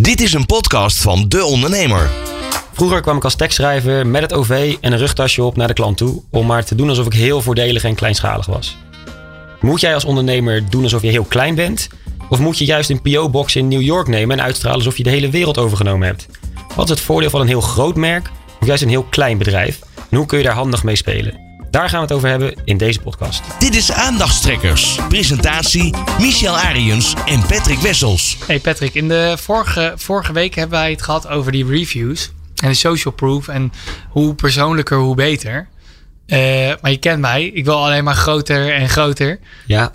Dit 0.00 0.20
is 0.20 0.32
een 0.32 0.46
podcast 0.46 1.00
van 1.00 1.28
De 1.28 1.44
Ondernemer. 1.44 2.10
Vroeger 2.72 3.00
kwam 3.00 3.16
ik 3.16 3.24
als 3.24 3.34
tekstschrijver 3.34 4.06
met 4.06 4.22
het 4.22 4.32
OV 4.32 4.76
en 4.80 4.92
een 4.92 4.98
rugtasje 4.98 5.42
op 5.42 5.56
naar 5.56 5.66
de 5.66 5.74
klant 5.74 5.96
toe. 5.96 6.22
Om 6.30 6.46
maar 6.46 6.64
te 6.64 6.74
doen 6.74 6.88
alsof 6.88 7.06
ik 7.06 7.12
heel 7.12 7.42
voordelig 7.42 7.84
en 7.84 7.94
kleinschalig 7.94 8.46
was. 8.46 8.76
Moet 9.60 9.80
jij 9.80 9.94
als 9.94 10.04
ondernemer 10.04 10.70
doen 10.70 10.82
alsof 10.82 11.02
je 11.02 11.08
heel 11.08 11.24
klein 11.24 11.54
bent? 11.54 11.88
Of 12.28 12.38
moet 12.38 12.58
je 12.58 12.64
juist 12.64 12.90
een 12.90 13.02
PO-box 13.02 13.56
in 13.56 13.68
New 13.68 13.82
York 13.82 14.08
nemen 14.08 14.38
en 14.38 14.44
uitstralen 14.44 14.78
alsof 14.78 14.96
je 14.96 15.02
de 15.02 15.10
hele 15.10 15.30
wereld 15.30 15.58
overgenomen 15.58 16.06
hebt? 16.06 16.26
Wat 16.74 16.84
is 16.84 16.90
het 16.90 17.00
voordeel 17.00 17.30
van 17.30 17.40
een 17.40 17.48
heel 17.48 17.60
groot 17.60 17.96
merk 17.96 18.30
of 18.60 18.66
juist 18.66 18.82
een 18.82 18.88
heel 18.88 19.06
klein 19.10 19.38
bedrijf? 19.38 19.80
En 20.10 20.16
hoe 20.16 20.26
kun 20.26 20.38
je 20.38 20.44
daar 20.44 20.54
handig 20.54 20.84
mee 20.84 20.96
spelen? 20.96 21.45
Daar 21.76 21.88
gaan 21.88 22.00
we 22.00 22.06
het 22.06 22.14
over 22.14 22.28
hebben 22.28 22.54
in 22.64 22.76
deze 22.76 23.00
podcast. 23.00 23.42
Dit 23.58 23.74
is 23.74 23.92
Aandachtstrekkers. 23.92 24.98
Presentatie 25.08 25.94
Michel 26.18 26.56
Ariens 26.56 27.14
en 27.26 27.40
Patrick 27.46 27.78
Wessels. 27.78 28.36
Hey 28.46 28.58
Patrick, 28.58 28.94
in 28.94 29.08
de 29.08 29.34
vorige, 29.38 29.92
vorige 29.96 30.32
week 30.32 30.54
hebben 30.54 30.78
wij 30.78 30.90
het 30.90 31.02
gehad 31.02 31.28
over 31.28 31.52
die 31.52 31.66
reviews 31.66 32.32
en 32.62 32.68
de 32.68 32.74
social 32.74 33.14
proof 33.14 33.48
en 33.48 33.72
hoe 34.08 34.34
persoonlijker, 34.34 34.98
hoe 34.98 35.14
beter. 35.14 35.68
Uh, 36.26 36.38
maar 36.80 36.90
je 36.90 36.98
kent 36.98 37.20
mij, 37.20 37.44
ik 37.44 37.64
wil 37.64 37.84
alleen 37.84 38.04
maar 38.04 38.14
groter 38.14 38.74
en 38.74 38.88
groter. 38.88 39.38
Ja. 39.66 39.90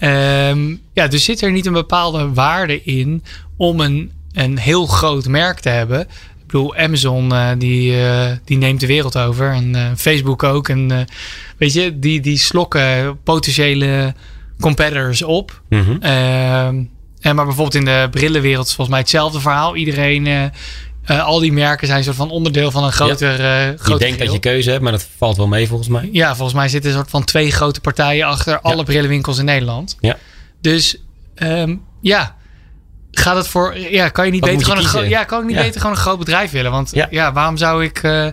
Um, 0.50 0.82
ja, 0.94 1.08
dus 1.08 1.24
zit 1.24 1.42
er 1.42 1.52
niet 1.52 1.66
een 1.66 1.74
bepaalde 1.74 2.34
waarde 2.34 2.84
in 2.84 3.24
om 3.58 3.80
een, 3.80 4.12
een 4.32 4.58
heel 4.58 4.86
groot 4.86 5.26
merk 5.26 5.60
te 5.60 5.70
hebben? 5.70 6.08
Bedoel, 6.52 6.76
Amazon 6.76 7.34
uh, 7.34 7.50
die, 7.58 7.92
uh, 7.92 8.26
die 8.46 8.58
neemt 8.58 8.80
de 8.80 8.88
wereld 8.88 9.18
over 9.18 9.52
en 9.52 9.94
Facebook 9.98 10.44
ook. 10.44 10.70
En 10.70 11.08
weet 11.58 11.74
je, 11.74 12.00
die, 12.00 12.22
die 12.22 12.38
slokken 12.38 13.20
potentiële 13.24 14.14
competitors 14.60 15.22
op. 15.22 15.62
Mm 15.70 15.84
-hmm. 15.84 16.02
en 16.02 17.36
maar 17.36 17.46
bijvoorbeeld 17.46 17.76
in 17.76 17.86
de 17.86 18.08
brillenwereld 18.12 18.68
is 18.68 18.74
volgens 18.74 18.90
mij 18.90 19.00
hetzelfde 19.00 19.40
verhaal. 19.40 19.76
Iedereen 19.76 20.52
al 21.06 21.40
die 21.40 21.54
merken 21.54 21.88
zijn 21.88 22.00
een 22.00 22.06
soort 22.06 22.16
van 22.16 22.30
onderdeel 22.30 22.72
van 22.72 22.84
een 22.84 22.92
groter. 22.92 23.42
Ja. 23.42 23.76
Je 23.86 23.98
denkt 23.98 24.20
dat 24.20 24.32
je 24.32 24.40
keuze 24.40 24.70
hebt, 24.70 24.82
maar 24.82 24.92
dat 24.92 25.08
valt 25.18 25.38
wel 25.38 25.48
mee 25.48 25.68
volgens 25.68 25.90
mij. 25.90 26.10
Ja, 26.12 26.36
volgens 26.36 26.58
mij 26.58 26.68
zitten 26.68 26.92
een 26.92 26.98
soort 26.98 27.10
van 27.10 27.24
twee 27.24 27.52
grote 27.52 27.82
partijen 27.82 28.26
achter 28.26 28.62
alle 28.62 28.84
brillenwinkels 28.84 29.38
in 29.38 29.46
Nederland. 29.46 29.98
Ja. 30.00 30.18
Dus 30.62 30.98
um, 31.36 31.82
ja, 32.02 32.36
gaat 33.12 33.36
het 33.36 33.48
voor. 33.48 33.78
Ja, 33.78 34.10
kan 34.10 34.26
je 34.26 34.32
niet, 34.32 34.42
Wat 34.42 34.50
beter 34.50 34.78
je 34.78 34.84
gewoon, 34.84 35.04
een, 35.04 35.10
ja, 35.10 35.24
kan 35.24 35.40
ik 35.42 35.46
niet 35.48 35.56
Ja. 35.56 35.62
beter 35.62 35.82
gewoon 35.82 35.96
een 35.96 36.02
groot 36.02 36.20
bedrijf 36.20 36.52
willen? 36.52 36.72
Want 36.72 36.92
ja, 36.94 37.08
Ja. 37.10 37.34
waarom 37.34 37.58
zou 37.58 37.84
ik. 37.84 38.04
Uh, 38.04 38.28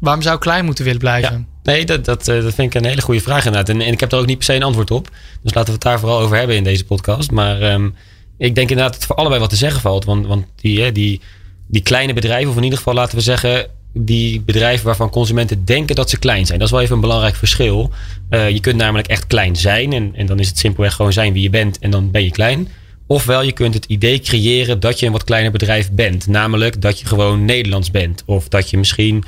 waarom 0.00 0.22
zou 0.22 0.34
ik 0.34 0.40
klein 0.40 0.64
moeten 0.64 0.84
willen 0.84 1.00
blijven? 1.00 1.46
Nee, 1.62 1.84
dat, 1.84 2.04
dat, 2.04 2.28
eh, 2.28 2.42
dat 2.42 2.54
vind 2.54 2.74
ik 2.74 2.80
een 2.82 2.88
hele 2.88 3.00
goede 3.02 3.20
vraag 3.20 3.44
inderdaad. 3.44 3.68
En, 3.68 3.80
en 3.80 3.92
ik 3.92 4.00
heb 4.00 4.12
er 4.12 4.18
ook 4.18 4.26
niet 4.26 4.36
per 4.36 4.46
se 4.46 4.54
een 4.54 4.62
antwoord 4.62 4.90
op. 4.90 5.08
Dus 5.42 5.54
laten 5.54 5.66
we 5.66 5.72
het 5.72 5.82
daar 5.82 5.98
vooral 6.00 6.18
over 6.20 6.36
hebben 6.36 6.56
in 6.56 6.64
deze 6.64 6.84
podcast. 6.84 7.30
Maar 7.30 7.60
ehm, 7.62 7.86
ik 8.38 8.54
denk 8.54 8.70
inderdaad 8.70 8.86
dat 8.92 8.94
het 8.94 9.04
voor 9.06 9.16
allebei 9.16 9.40
wat 9.40 9.50
te 9.50 9.56
zeggen 9.56 9.80
valt. 9.80 10.04
Want, 10.04 10.26
want 10.26 10.44
die, 10.56 10.92
die, 10.92 11.20
die 11.66 11.82
kleine 11.82 12.12
bedrijven, 12.12 12.50
of 12.50 12.56
in 12.56 12.62
ieder 12.62 12.78
geval 12.78 12.94
laten 12.94 13.16
we 13.16 13.22
zeggen, 13.22 13.66
die 13.92 14.40
bedrijven 14.40 14.86
waarvan 14.86 15.10
consumenten 15.10 15.64
denken 15.64 15.94
dat 15.94 16.10
ze 16.10 16.18
klein 16.18 16.46
zijn. 16.46 16.58
Dat 16.58 16.66
is 16.66 16.72
wel 16.74 16.82
even 16.82 16.94
een 16.94 17.00
belangrijk 17.00 17.34
verschil. 17.36 17.90
Uh, 18.30 18.50
je 18.50 18.60
kunt 18.60 18.76
namelijk 18.76 19.08
echt 19.08 19.26
klein 19.26 19.56
zijn. 19.56 19.92
En, 19.92 20.12
en 20.14 20.26
dan 20.26 20.38
is 20.38 20.48
het 20.48 20.58
simpelweg 20.58 20.94
gewoon 20.94 21.12
zijn 21.12 21.32
wie 21.32 21.42
je 21.42 21.50
bent. 21.50 21.78
En 21.78 21.90
dan 21.90 22.10
ben 22.10 22.24
je 22.24 22.30
klein. 22.30 22.68
Ofwel, 23.06 23.42
je 23.42 23.52
kunt 23.52 23.74
het 23.74 23.84
idee 23.84 24.20
creëren 24.20 24.80
dat 24.80 25.00
je 25.00 25.06
een 25.06 25.12
wat 25.12 25.24
kleiner 25.24 25.52
bedrijf 25.52 25.90
bent. 25.92 26.26
Namelijk 26.26 26.80
dat 26.80 27.00
je 27.00 27.06
gewoon 27.06 27.44
Nederlands 27.44 27.90
bent. 27.90 28.22
Of 28.26 28.48
dat 28.48 28.70
je 28.70 28.76
misschien 28.78 29.24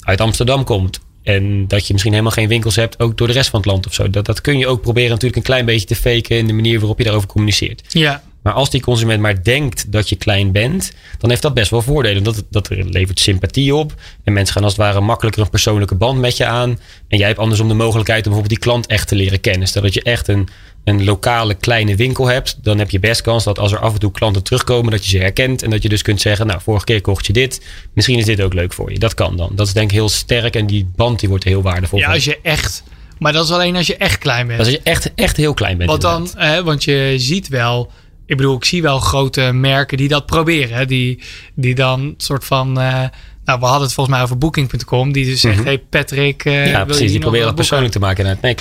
uit 0.00 0.20
Amsterdam 0.20 0.64
komt. 0.64 1.00
En 1.22 1.68
dat 1.68 1.86
je 1.86 1.92
misschien 1.92 2.12
helemaal 2.12 2.34
geen 2.34 2.48
winkels 2.48 2.76
hebt, 2.76 3.00
ook 3.00 3.18
door 3.18 3.26
de 3.26 3.32
rest 3.32 3.50
van 3.50 3.60
het 3.60 3.68
land 3.68 3.86
of 3.86 3.94
zo. 3.94 4.10
Dat, 4.10 4.26
dat 4.26 4.40
kun 4.40 4.58
je 4.58 4.66
ook 4.66 4.80
proberen 4.80 5.10
natuurlijk 5.10 5.36
een 5.36 5.42
klein 5.42 5.64
beetje 5.64 5.86
te 5.86 5.96
faken 5.96 6.36
in 6.36 6.46
de 6.46 6.52
manier 6.52 6.78
waarop 6.78 6.98
je 6.98 7.04
daarover 7.04 7.28
communiceert. 7.28 7.82
Ja, 7.88 8.22
Maar 8.42 8.52
als 8.52 8.70
die 8.70 8.80
consument 8.80 9.20
maar 9.20 9.42
denkt 9.42 9.92
dat 9.92 10.08
je 10.08 10.16
klein 10.16 10.52
bent, 10.52 10.92
dan 11.18 11.30
heeft 11.30 11.42
dat 11.42 11.54
best 11.54 11.70
wel 11.70 11.82
voordelen. 11.82 12.22
Dat, 12.22 12.44
dat 12.50 12.68
levert 12.70 13.20
sympathie 13.20 13.74
op. 13.74 13.94
En 14.24 14.32
mensen 14.32 14.54
gaan 14.54 14.64
als 14.64 14.72
het 14.72 14.82
ware 14.82 15.00
makkelijker 15.00 15.42
een 15.42 15.50
persoonlijke 15.50 15.94
band 15.94 16.18
met 16.20 16.36
je 16.36 16.46
aan. 16.46 16.78
En 17.08 17.18
jij 17.18 17.26
hebt 17.26 17.38
andersom 17.38 17.68
de 17.68 17.74
mogelijkheid 17.74 18.26
om 18.26 18.32
bijvoorbeeld 18.32 18.60
die 18.60 18.70
klant 18.70 18.86
echt 18.86 19.08
te 19.08 19.14
leren 19.14 19.40
kennen. 19.40 19.68
Stel 19.68 19.82
dat 19.82 19.94
je 19.94 20.02
echt 20.02 20.28
een, 20.28 20.48
een 20.84 21.04
lokale 21.04 21.54
kleine 21.54 21.96
winkel 21.96 22.26
hebt, 22.26 22.58
dan 22.62 22.78
heb 22.78 22.90
je 22.90 23.00
best 23.00 23.22
kans 23.22 23.44
dat 23.44 23.58
als 23.58 23.72
er 23.72 23.78
af 23.78 23.92
en 23.92 23.98
toe 23.98 24.12
klanten 24.12 24.42
terugkomen, 24.42 24.90
dat 24.90 25.04
je 25.04 25.10
ze 25.10 25.18
herkent. 25.18 25.62
En 25.62 25.70
dat 25.70 25.82
je 25.82 25.88
dus 25.88 26.02
kunt 26.02 26.20
zeggen, 26.20 26.46
nou, 26.46 26.60
vorige 26.60 26.84
keer 26.84 27.00
kocht 27.00 27.26
je 27.26 27.32
dit. 27.32 27.66
Misschien 27.94 28.18
is 28.18 28.24
dit 28.24 28.40
ook 28.40 28.54
leuk 28.54 28.72
voor 28.72 28.92
je. 28.92 28.98
Dat 28.98 29.14
kan 29.14 29.36
dan. 29.36 29.50
Dat 29.54 29.66
is 29.66 29.72
denk 29.72 29.90
ik 29.90 29.96
heel 29.96 30.08
sterk 30.08 30.56
en 30.56 30.66
die 30.66 30.90
band 30.96 31.20
die 31.20 31.28
wordt 31.28 31.44
heel 31.44 31.62
waardevol 31.62 31.98
ja 31.98 32.12
als 32.12 32.24
je 32.24 32.38
echt. 32.42 32.82
Maar 33.18 33.32
dat 33.32 33.44
is 33.44 33.50
alleen 33.50 33.76
als 33.76 33.86
je 33.86 33.96
echt 33.96 34.18
klein 34.18 34.46
bent. 34.46 34.58
Dat 34.58 34.66
is 34.66 34.74
als 34.74 34.82
je 34.84 34.90
echt, 34.90 35.14
echt 35.14 35.36
heel 35.36 35.54
klein 35.54 35.76
bent. 35.76 35.90
Want 35.90 36.02
dan, 36.02 36.28
hè, 36.36 36.62
want 36.62 36.84
je 36.84 37.14
ziet 37.16 37.48
wel, 37.48 37.90
ik 38.26 38.36
bedoel, 38.36 38.56
ik 38.56 38.64
zie 38.64 38.82
wel 38.82 38.98
grote 38.98 39.52
merken 39.52 39.96
die 39.96 40.08
dat 40.08 40.26
proberen. 40.26 40.76
Hè, 40.76 40.86
die, 40.86 41.22
die 41.54 41.74
dan 41.74 42.14
soort 42.16 42.44
van, 42.44 42.80
eh, 42.80 43.04
nou, 43.44 43.60
we 43.60 43.66
hadden 43.66 43.88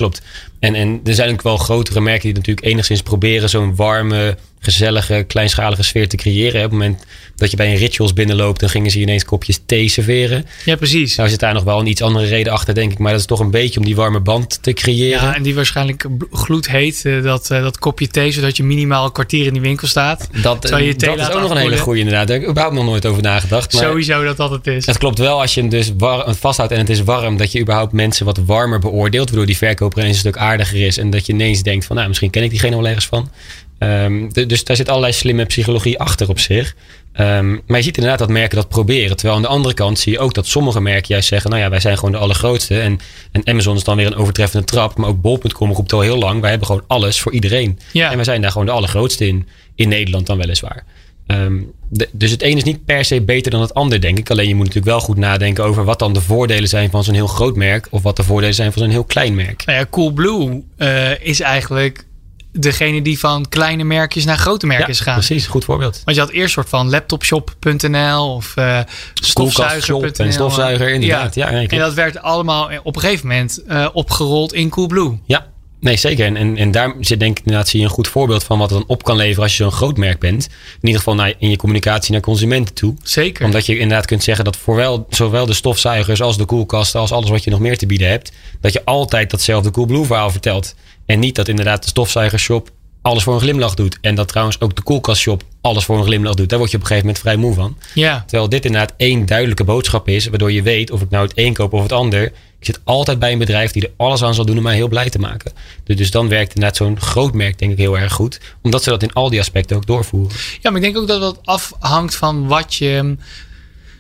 het 0.02 0.22
eh. 0.60 0.70
En, 0.70 0.76
en 0.76 1.02
er 1.04 1.14
zijn 1.14 1.32
ook 1.32 1.42
wel 1.42 1.58
grotere 1.58 2.02
merken 2.02 2.22
die 2.22 2.34
natuurlijk 2.34 2.66
enigszins 2.66 3.02
proberen 3.02 3.50
zo'n 3.50 3.76
warme, 3.76 4.38
gezellige, 4.60 5.24
kleinschalige 5.28 5.84
sfeer 5.84 6.08
te 6.08 6.18
creëren. 6.18 6.56
Op 6.56 6.72
het 6.72 6.72
moment 6.72 7.06
dat 7.36 7.52
je 7.52 7.58
bij 7.58 7.72
een 7.72 7.78
rituals 7.78 8.14
binnenloopt, 8.14 8.60
dan 8.60 8.70
gingen 8.70 8.92
ze 8.92 9.00
ineens 9.00 9.26
kopjes 9.26 9.60
thee 9.66 9.90
serveren. 9.90 10.46
Ja, 10.66 10.76
precies. 10.76 11.16
Nou 11.16 11.30
zit 11.30 11.40
daar 11.40 11.54
nog 11.54 11.64
wel 11.64 11.80
een 11.80 11.88
iets 11.88 12.02
andere 12.02 12.26
reden 12.26 12.54
achter, 12.54 12.74
denk 12.74 12.92
ik. 12.92 12.98
Maar 12.98 13.12
dat 13.12 13.20
is 13.20 13.26
toch 13.26 13.40
een 13.40 13.52
beetje 13.52 13.80
om 13.80 13.86
die 13.86 13.96
warme 13.96 14.20
band 14.20 14.64
te 14.64 14.74
creëren. 14.74 15.22
Ja, 15.22 15.36
en 15.36 15.44
die 15.44 15.56
waarschijnlijk 15.56 16.06
gloedheet, 16.32 17.06
eh, 17.06 17.24
dat, 17.24 17.52
eh, 17.52 17.62
dat 17.62 17.80
kopje 17.80 18.08
thee, 18.08 18.32
zodat 18.32 18.58
je 18.58 18.64
minimaal 18.64 19.06
een 19.06 19.12
kwartier 19.12 19.46
in 19.46 19.54
die 19.54 19.62
winkel 19.62 19.88
staat. 19.88 20.30
dat 20.42 20.62
thee 20.62 20.96
dat 20.96 21.20
is 21.20 21.32
ook 21.32 21.42
nog 21.42 21.52
een 21.52 21.58
hele 21.58 21.78
goede 21.78 22.00
inderdaad. 22.00 22.28
Daar 22.28 22.36
heb 22.36 22.46
ik 22.46 22.52
überhaupt 22.52 22.78
nog 22.78 22.86
nooit 22.86 23.06
over 23.06 23.22
nagedacht. 23.22 23.74
Maar 23.74 23.84
Sowieso 23.84 24.24
dat 24.24 24.38
dat 24.38 24.52
het 24.52 24.68
is. 24.68 24.86
Het 24.86 24.98
klopt 24.98 25.18
wel 25.18 25.42
als 25.42 25.54
je 25.54 25.62
hem 25.62 25.70
dus 25.70 25.92
war, 25.98 26.36
vasthoudt 26.36 26.72
en 26.72 26.78
het 26.78 26.90
is 26.90 27.04
warm, 27.04 27.38
dat 27.38 27.52
je 27.52 27.60
überhaupt 27.60 27.92
mensen 27.92 28.26
wat 28.26 28.38
warmer 28.46 28.80
beoordeelt, 28.80 29.28
waardoor 29.28 29.46
die 29.46 29.58
verkoper 29.58 30.00
ineens 30.00 30.14
een 30.14 30.20
stuk 30.20 30.38
aardiger 30.38 30.49
is 30.58 30.98
en 30.98 31.10
dat 31.10 31.26
je 31.26 31.34
ineens 31.34 31.64
denkt 31.64 31.86
van, 31.86 31.96
nou, 31.96 32.08
misschien 32.08 32.30
ken 32.30 32.44
ik 32.44 32.50
diegene 32.50 32.76
wel 32.76 32.88
ergens 32.88 33.06
van. 33.06 33.32
Ehm, 33.80 34.30
dus 34.48 34.64
daar 34.64 34.76
zit 34.76 34.90
allerlei 34.90 35.14
slimme 35.14 35.46
psychologie 35.46 36.00
achter 36.00 36.30
op 36.30 36.40
zich. 36.40 36.76
Ehm, 37.14 37.52
maar 37.52 37.78
je 37.78 37.84
ziet 37.84 37.98
inderdaad 37.98 38.20
dat 38.20 38.30
merken 38.30 38.58
dat 38.58 38.70
proberen. 38.70 39.16
Terwijl 39.16 39.38
aan 39.38 39.42
de 39.42 39.48
andere 39.48 39.74
kant 39.74 40.00
zie 40.00 40.12
je 40.12 40.20
ook 40.20 40.34
dat 40.34 40.48
sommige 40.48 40.82
merken 40.82 41.08
juist 41.08 41.28
zeggen, 41.28 41.50
nou 41.50 41.62
ja, 41.62 41.70
wij 41.70 41.80
zijn 41.80 41.96
gewoon 41.96 42.12
de 42.12 42.18
allergrootste. 42.18 42.80
En, 42.80 43.00
en 43.32 43.48
Amazon 43.48 43.76
is 43.76 43.84
dan 43.84 43.98
weer 43.98 44.06
een 44.06 44.16
overtreffende 44.16 44.66
trap. 44.66 44.98
Maar 44.98 45.10
ook 45.10 45.22
Bol.com 45.22 45.72
roept 45.72 45.94
al 45.94 46.02
heel 46.02 46.18
lang, 46.18 46.42
wij 46.42 46.50
hebben 46.50 46.68
gewoon 46.68 46.84
alles 46.88 47.20
voor 47.20 47.32
iedereen. 47.32 47.80
Ja. 47.92 48.10
En 48.10 48.16
wij 48.16 48.26
zijn 48.26 48.42
daar 48.42 48.52
gewoon 48.52 48.68
de 48.68 48.74
allergrootste 48.74 49.28
in. 49.28 49.48
In 49.76 49.90
Nederland 49.90 50.26
dan 50.28 50.38
weliswaar. 50.38 50.84
Ehm, 51.28 51.58
de- 51.90 52.10
dus 52.12 52.32
het 52.32 52.44
een 52.44 52.58
is 52.58 52.64
niet 52.64 52.86
per 52.86 53.06
se 53.06 53.22
beter 53.22 53.52
dan 53.52 53.62
het 53.62 53.74
ander, 53.74 54.02
denk 54.02 54.18
ik. 54.18 54.30
Alleen 54.30 54.48
je 54.48 54.56
moet 54.56 54.66
natuurlijk 54.66 54.92
wel 54.92 55.00
goed 55.06 55.18
nadenken 55.18 55.64
over 55.64 55.84
wat 55.84 56.00
dan 56.00 56.14
de 56.14 56.22
voordelen 56.22 56.70
zijn 56.70 56.90
van 56.90 57.04
zo'n 57.04 57.14
heel 57.14 57.28
groot 57.28 57.56
merk. 57.56 57.88
Of 57.90 58.02
wat 58.02 58.16
de 58.16 58.24
voordelen 58.24 58.56
zijn 58.56 58.72
van 58.74 58.82
zo'n 58.82 58.92
heel 58.92 59.04
klein 59.04 59.36
merk. 59.36 59.66
Nou 59.66 59.78
ja, 59.80 59.86
Coolblue 59.90 60.64
eh 60.78 61.20
is 61.28 61.40
eigenlijk 61.40 62.08
degene 62.52 63.02
die 63.02 63.20
van 63.20 63.50
kleine 63.50 63.84
merkjes 63.84 64.26
naar 64.26 64.38
grote 64.38 64.66
merken 64.66 64.88
is 64.88 64.98
gegaan. 64.98 65.14
precies. 65.14 65.48
Goed 65.48 65.64
voorbeeld. 65.66 66.02
Want 66.06 66.18
je 66.18 66.24
had 66.24 66.32
eerst 66.32 66.54
soort 66.54 66.70
van 66.70 66.90
laptopshop.nl 66.90 68.34
of 68.36 68.54
eh 68.56 68.80
stofzuiger.nl. 69.14 70.26
En 70.26 70.34
stofzuiger, 70.34 70.90
inderdaad. 70.90 71.36
Ja, 71.36 71.50
en 71.52 71.80
dat 71.80 71.94
werd 71.94 72.22
allemaal 72.22 72.70
op 72.84 72.96
een 72.96 73.02
gegeven 73.02 73.28
moment 73.28 73.64
eh, 73.68 73.88
opgerold 73.94 74.54
in 74.54 74.70
Coolblue. 74.70 75.20
Ja, 75.26 75.48
nee, 75.80 75.98
zeker. 75.98 76.26
En, 76.26 76.36
en, 76.38 76.58
en 76.58 76.72
daar 76.72 76.94
zit 77.00 77.20
denk 77.20 77.40
ik 77.40 77.46
inderdaad 77.46 77.70
zie 77.70 77.80
je 77.80 77.86
een 77.86 77.92
goed 77.92 78.08
voorbeeld 78.08 78.44
van 78.44 78.60
wat 78.60 78.70
het 78.70 78.80
dan 78.80 78.88
op 78.88 79.04
kan 79.04 79.16
leveren 79.16 79.44
als 79.44 79.58
je 79.58 79.64
zo'n 79.64 79.72
groot 79.72 79.98
merk 79.98 80.20
bent. 80.20 80.46
In 80.46 80.88
ieder 80.88 80.98
geval 80.98 81.16
naar, 81.16 81.34
in 81.38 81.50
je 81.50 81.58
communicatie 81.58 82.12
naar 82.12 82.22
consumenten 82.22 82.76
toe. 82.76 82.94
Zeker. 83.04 83.46
Omdat 83.46 83.66
je 83.66 83.78
inderdaad 83.78 84.06
kunt 84.06 84.24
zeggen 84.24 84.46
dat 84.46 84.58
voor 84.58 84.76
wel, 84.76 85.06
zowel 85.10 85.46
de 85.46 85.54
stofzuigers 85.54 86.22
als 86.22 86.38
de 86.38 86.46
koelkasten, 86.46 87.00
als 87.00 87.12
alles 87.12 87.30
wat 87.30 87.44
je 87.44 87.50
nog 87.50 87.60
meer 87.60 87.78
te 87.78 87.86
bieden 87.86 88.10
hebt, 88.10 88.32
dat 88.62 88.74
je 88.74 88.86
altijd 88.86 89.30
datzelfde 89.30 89.72
Coolblue 89.72 90.06
verhaal 90.06 90.32
vertelt. 90.32 90.76
En 91.06 91.20
niet 91.20 91.36
dat 91.36 91.48
inderdaad 91.48 91.84
de 91.84 91.90
stofzuigershop 91.90 92.72
alles 93.02 93.24
voor 93.24 93.34
een 93.34 93.40
glimlach 93.40 93.74
doet. 93.74 93.98
En 94.02 94.16
dat 94.16 94.28
trouwens 94.28 94.62
ook 94.62 94.76
de 94.76 94.82
koelkastshop 94.82 95.44
alles 95.62 95.86
voor 95.86 95.98
een 95.98 96.04
glimlach 96.04 96.34
doet. 96.34 96.50
Daar 96.50 96.58
word 96.60 96.72
je 96.72 96.78
op 96.78 96.84
een 96.84 96.90
gegeven 96.90 97.08
moment 97.08 97.24
vrij 97.24 97.38
moe 97.38 97.54
van. 97.54 97.78
ja. 97.94 98.24
Terwijl 98.28 98.50
dit 98.50 98.66
inderdaad 98.66 98.94
één 98.98 99.26
duidelijke 99.26 99.64
boodschap 99.64 100.08
is, 100.08 100.28
waardoor 100.28 100.52
je 100.52 100.62
weet 100.62 100.92
of 100.92 101.02
ik 101.02 101.10
nou 101.10 101.24
het 101.24 101.38
een 101.38 101.54
koop 101.54 101.74
of 101.74 101.82
het 101.82 101.92
ander. 101.92 102.24
Ik 102.60 102.66
zit 102.66 102.80
altijd 102.84 103.20
bij 103.20 103.32
een 103.32 103.38
bedrijf 103.38 103.72
die 103.72 103.84
er 103.84 103.92
alles 103.98 104.24
aan 104.24 104.34
zal 104.34 104.46
doen 104.46 104.58
om 104.58 104.64
mij 104.64 104.76
heel 104.76 104.88
blij 104.88 105.10
te 105.10 105.20
maken. 105.20 105.52
Dus, 105.84 105.96
dus 105.96 106.12
dan 106.12 106.30
werkt 106.30 106.54
inderdaad 106.54 106.78
zo'n 106.78 107.02
groot 107.02 107.34
merk 107.34 107.60
denk 107.60 107.72
ik 107.72 107.78
heel 107.78 107.98
erg 107.98 108.14
goed. 108.14 108.40
Omdat 108.62 108.84
ze 108.84 108.90
dat 108.90 109.04
in 109.04 109.14
al 109.14 109.30
die 109.30 109.40
aspecten 109.40 109.76
ook 109.76 109.86
doorvoeren. 109.86 110.38
ja, 110.62 110.70
maar 110.70 110.76
ik 110.76 110.86
denk 110.86 110.98
ook 110.98 111.08
dat 111.08 111.22
dat 111.22 111.40
afhangt 111.44 112.16
van 112.16 112.48
wat 112.48 112.76
je, 112.76 113.18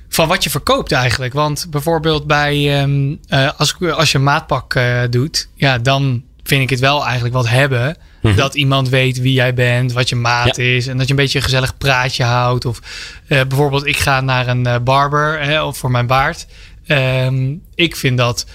van 0.10 0.28
wat 0.28 0.44
je 0.44 0.50
verkoopt 0.50 0.92
eigenlijk. 0.92 1.34
Want 1.34 1.68
bijvoorbeeld 1.70 2.28
bij, 2.28 2.82
ehm, 2.82 3.16
eh, 3.28 3.50
als, 3.58 3.76
als 3.80 4.12
je 4.12 4.18
een 4.18 4.24
maatpak 4.24 4.74
eh, 4.74 5.02
doet, 5.10 5.48
ja, 5.56 5.78
dan 5.78 6.24
vind 6.44 6.62
ik 6.62 6.70
het 6.70 6.80
wel 6.80 7.04
eigenlijk 7.04 7.34
wat 7.34 7.50
hebben. 7.50 7.98
Mhm. 8.22 8.36
Dat 8.36 8.56
iemand 8.56 8.90
weet 8.90 9.20
wie 9.20 9.34
jij 9.34 9.54
bent, 9.54 9.94
wat 9.94 10.10
je 10.10 10.16
maat 10.16 10.56
Ja. 10.56 10.64
is. 10.64 10.88
En 10.88 10.98
dat 10.98 11.06
je 11.06 11.14
een 11.14 11.20
beetje 11.20 11.38
een 11.38 11.44
gezellig 11.44 11.78
praatje 11.78 12.24
houdt. 12.24 12.66
Of 12.66 12.80
eh, 13.28 13.42
bijvoorbeeld, 13.48 13.86
ik 13.86 13.98
ga 13.98 14.22
naar 14.22 14.48
een 14.48 14.66
eh, 14.66 14.76
barber 14.84 15.40
hè, 15.42 15.64
of 15.64 15.78
voor 15.78 15.92
mijn 15.92 16.08
baard. 16.08 16.46
Ehm, 16.88 17.54
ik 17.76 17.96
vind 17.96 18.18
dat, 18.18 18.46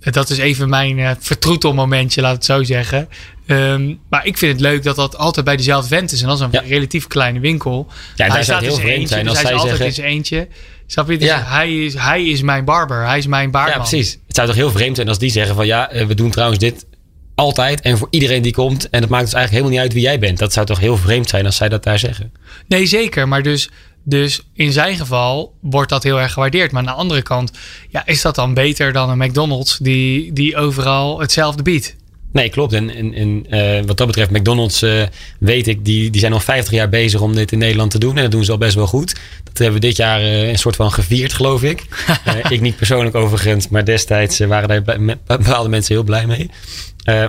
dat 0.00 0.30
is 0.30 0.38
even 0.38 0.68
mijn 0.68 0.98
eh 0.98 1.10
vertroetelmomentje, 1.18 2.20
laat 2.20 2.34
het 2.34 2.44
zo 2.44 2.62
zeggen. 2.62 3.08
Ehm, 3.46 3.94
maar 4.08 4.26
ik 4.26 4.38
vind 4.38 4.52
het 4.52 4.60
leuk 4.60 4.82
dat 4.82 4.96
dat 4.96 5.16
altijd 5.16 5.44
bij 5.44 5.56
dezelfde 5.56 5.88
vent 5.88 6.12
is. 6.12 6.20
En 6.22 6.28
dat 6.28 6.36
is 6.36 6.42
een 6.44 6.48
Ja. 6.52 6.62
relatief 6.66 7.06
kleine 7.06 7.40
winkel. 7.40 7.86
Ja, 8.14 8.26
hij 8.26 8.38
het 8.38 8.46
heel 8.48 8.56
in 8.56 8.62
zijn 8.64 8.74
vreemd 8.80 8.98
eentje, 8.98 9.08
zijn 9.14 9.24
dus 9.26 9.42
hij 9.42 9.42
is 9.42 9.50
altijd 9.50 9.68
zeggen... 9.68 9.86
in 9.86 9.92
zijn 9.94 10.06
eentje. 10.06 10.48
Snap 10.86 11.10
je? 11.10 11.18
Dus 11.18 11.28
Ja. 11.28 11.42
hij, 11.46 11.84
is, 11.84 11.94
hij 11.94 12.24
is 12.24 12.42
mijn 12.42 12.64
barber. 12.64 13.06
Hij 13.06 13.18
is 13.18 13.26
mijn 13.26 13.50
baardman. 13.50 13.82
Ja, 13.82 13.88
precies. 13.88 14.18
Het 14.26 14.36
zou 14.36 14.46
toch 14.46 14.56
heel 14.56 14.70
vreemd 14.70 14.96
zijn 14.96 15.08
als 15.08 15.18
die 15.18 15.30
zeggen 15.30 15.54
van 15.54 15.66
ja, 15.66 15.90
eh, 15.90 16.06
we 16.06 16.14
doen 16.14 16.30
trouwens 16.30 16.58
dit 16.60 16.86
altijd 17.34 17.80
en 17.80 17.98
voor 17.98 18.08
iedereen 18.10 18.42
die 18.42 18.52
komt. 18.52 18.90
En 18.90 19.00
het 19.00 19.10
maakt 19.10 19.24
dus 19.24 19.34
eigenlijk 19.34 19.64
helemaal 19.64 19.70
niet 19.70 19.80
uit 19.80 19.92
wie 19.92 20.02
jij 20.02 20.18
bent. 20.18 20.38
Dat 20.38 20.52
zou 20.52 20.66
toch 20.66 20.80
heel 20.80 20.96
vreemd 20.96 21.28
zijn 21.28 21.46
als 21.46 21.56
zij 21.56 21.68
dat 21.68 21.84
daar 21.84 21.98
zeggen. 21.98 22.32
Nee, 22.66 22.86
zeker. 22.86 23.28
Maar 23.28 23.42
dus, 23.42 23.70
dus 24.02 24.42
in 24.54 24.72
zijn 24.72 24.96
geval 24.96 25.54
wordt 25.60 25.90
dat 25.90 26.02
heel 26.02 26.20
erg 26.20 26.32
gewaardeerd. 26.32 26.72
Maar 26.72 26.80
aan 26.80 26.94
de 26.94 27.00
andere 27.00 27.22
kant, 27.22 27.50
ja, 27.88 28.06
is 28.06 28.22
dat 28.22 28.34
dan 28.34 28.54
beter 28.54 28.92
dan 28.92 29.10
een 29.10 29.18
McDonald's 29.18 29.78
die, 29.78 30.32
die 30.32 30.56
overal 30.56 31.20
hetzelfde 31.20 31.62
biedt? 31.62 31.96
Nee, 32.32 32.48
klopt. 32.48 32.72
En, 32.72 32.94
en, 32.94 33.14
en 33.14 33.46
eh, 33.48 33.84
wat 33.86 33.96
dat 33.96 34.06
betreft, 34.06 34.30
McDonald's 34.30 34.82
eh, 34.82 35.02
weet 35.38 35.66
ik, 35.66 35.84
die, 35.84 36.10
die 36.10 36.20
zijn 36.20 36.32
al 36.32 36.40
50 36.40 36.72
jaar 36.72 36.88
bezig 36.88 37.20
om 37.20 37.34
dit 37.34 37.52
in 37.52 37.58
Nederland 37.58 37.90
te 37.90 37.98
doen. 37.98 38.16
En 38.16 38.22
dat 38.22 38.30
doen 38.30 38.44
ze 38.44 38.50
al 38.50 38.58
best 38.58 38.74
wel 38.74 38.86
goed. 38.86 39.14
Dat 39.44 39.58
hebben 39.58 39.80
we 39.80 39.86
dit 39.86 39.96
jaar 39.96 40.20
eh, 40.20 40.48
een 40.48 40.58
soort 40.58 40.76
van 40.76 40.92
gevierd, 40.92 41.32
geloof 41.32 41.62
ik. 41.62 41.84
Ik 42.48 42.60
niet 42.60 42.76
persoonlijk 42.76 43.14
overigens, 43.14 43.68
maar 43.68 43.84
destijds 43.84 44.38
waren 44.38 44.68
daar 44.68 44.82
bepaalde 45.26 45.68
mensen 45.68 45.94
heel 45.94 46.04
blij 46.04 46.26
mee. 46.26 46.50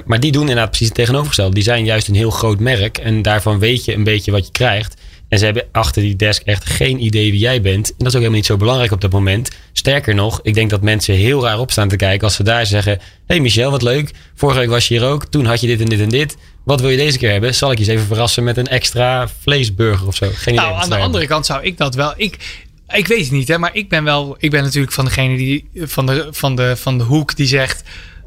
Maar 0.06 0.20
die 0.20 0.32
doen 0.32 0.42
inderdaad 0.42 0.70
precies 0.70 0.88
het 0.88 0.96
tegenovergestelde. 0.96 1.54
Die 1.54 1.64
zijn 1.64 1.86
juist 1.86 2.08
een 2.08 2.16
heel 2.16 2.30
groot 2.30 2.60
merk 2.60 2.98
en 2.98 3.22
daarvan 3.22 3.60
weet 3.60 3.86
je 3.86 3.94
een 3.94 4.04
beetje 4.04 4.32
wat 4.32 4.46
je 4.46 4.52
krijgt. 4.52 4.96
En 5.34 5.40
ze 5.40 5.46
hebben 5.46 5.66
achter 5.72 6.02
die 6.02 6.16
desk 6.16 6.42
echt 6.42 6.66
geen 6.66 7.04
idee 7.04 7.32
wie 7.32 7.40
jij 7.40 7.62
bent. 7.62 7.90
En 7.90 7.96
dat 7.98 8.08
is 8.08 8.14
ook 8.14 8.20
helemaal 8.20 8.38
niet 8.38 8.46
zo 8.46 8.58
belangrijk 8.58 8.92
op 8.92 9.02
dat 9.02 9.12
moment. 9.12 9.50
Sterker 9.72 10.16
nog, 10.16 10.40
ik 10.44 10.54
denk 10.54 10.70
dat 10.70 10.82
mensen 10.82 11.16
heel 11.16 11.44
raar 11.44 11.60
op 11.60 11.72
staan 11.72 11.88
te 11.88 11.96
kijken 11.96 12.24
als 12.24 12.36
ze 12.36 12.44
daar 12.44 12.66
zeggen: 12.66 13.00
Hey 13.26 13.40
Michel, 13.40 13.72
wat 13.72 13.82
leuk. 13.82 14.12
Vorige 14.36 14.60
week 14.60 14.70
was 14.70 14.88
je 14.88 14.98
hier 14.98 15.08
ook. 15.08 15.26
Toen 15.26 15.46
had 15.46 15.62
je 15.62 15.68
dit 15.68 15.80
en 15.80 15.86
dit 15.86 16.00
en 16.00 16.10
dit. 16.10 16.38
Wat 16.64 16.82
wil 16.82 16.90
je 16.90 16.98
deze 16.98 17.18
keer 17.18 17.32
hebben? 17.32 17.56
Zal 17.56 17.72
ik 17.72 17.78
je 17.78 17.84
eens 17.84 17.94
even 17.94 18.08
verrassen 18.08 18.44
met 18.44 18.58
een 18.58 18.68
extra 18.68 19.28
vleesburger 19.42 20.08
of 20.08 20.16
zo? 20.16 20.30
Geen. 20.34 20.56
Nou, 20.56 20.74
aan 20.82 20.90
de 20.90 20.98
andere 20.98 21.28
kant 21.28 21.46
zou 21.46 21.64
ik 21.64 21.78
dat 21.78 21.96
wel. 21.96 22.14
Ik, 22.16 22.64
ik 22.88 23.08
weet 23.08 23.22
het 23.22 23.32
niet, 23.32 23.48
hè, 23.48 23.58
maar 23.58 23.76
ik 23.76 23.90
ben 23.90 24.04
wel. 24.04 24.36
Ik 24.40 24.52
ben 24.52 24.64
natuurlijk 24.64 24.94
van 24.94 25.06
degene 25.06 25.38
die. 25.38 25.70
van 25.76 26.06
de, 26.06 26.28
van 26.32 26.56
de, 26.56 26.76
van 26.78 26.98
de 26.98 27.04
hoek 27.04 27.36
die 27.36 27.48
zegt. 27.48 27.84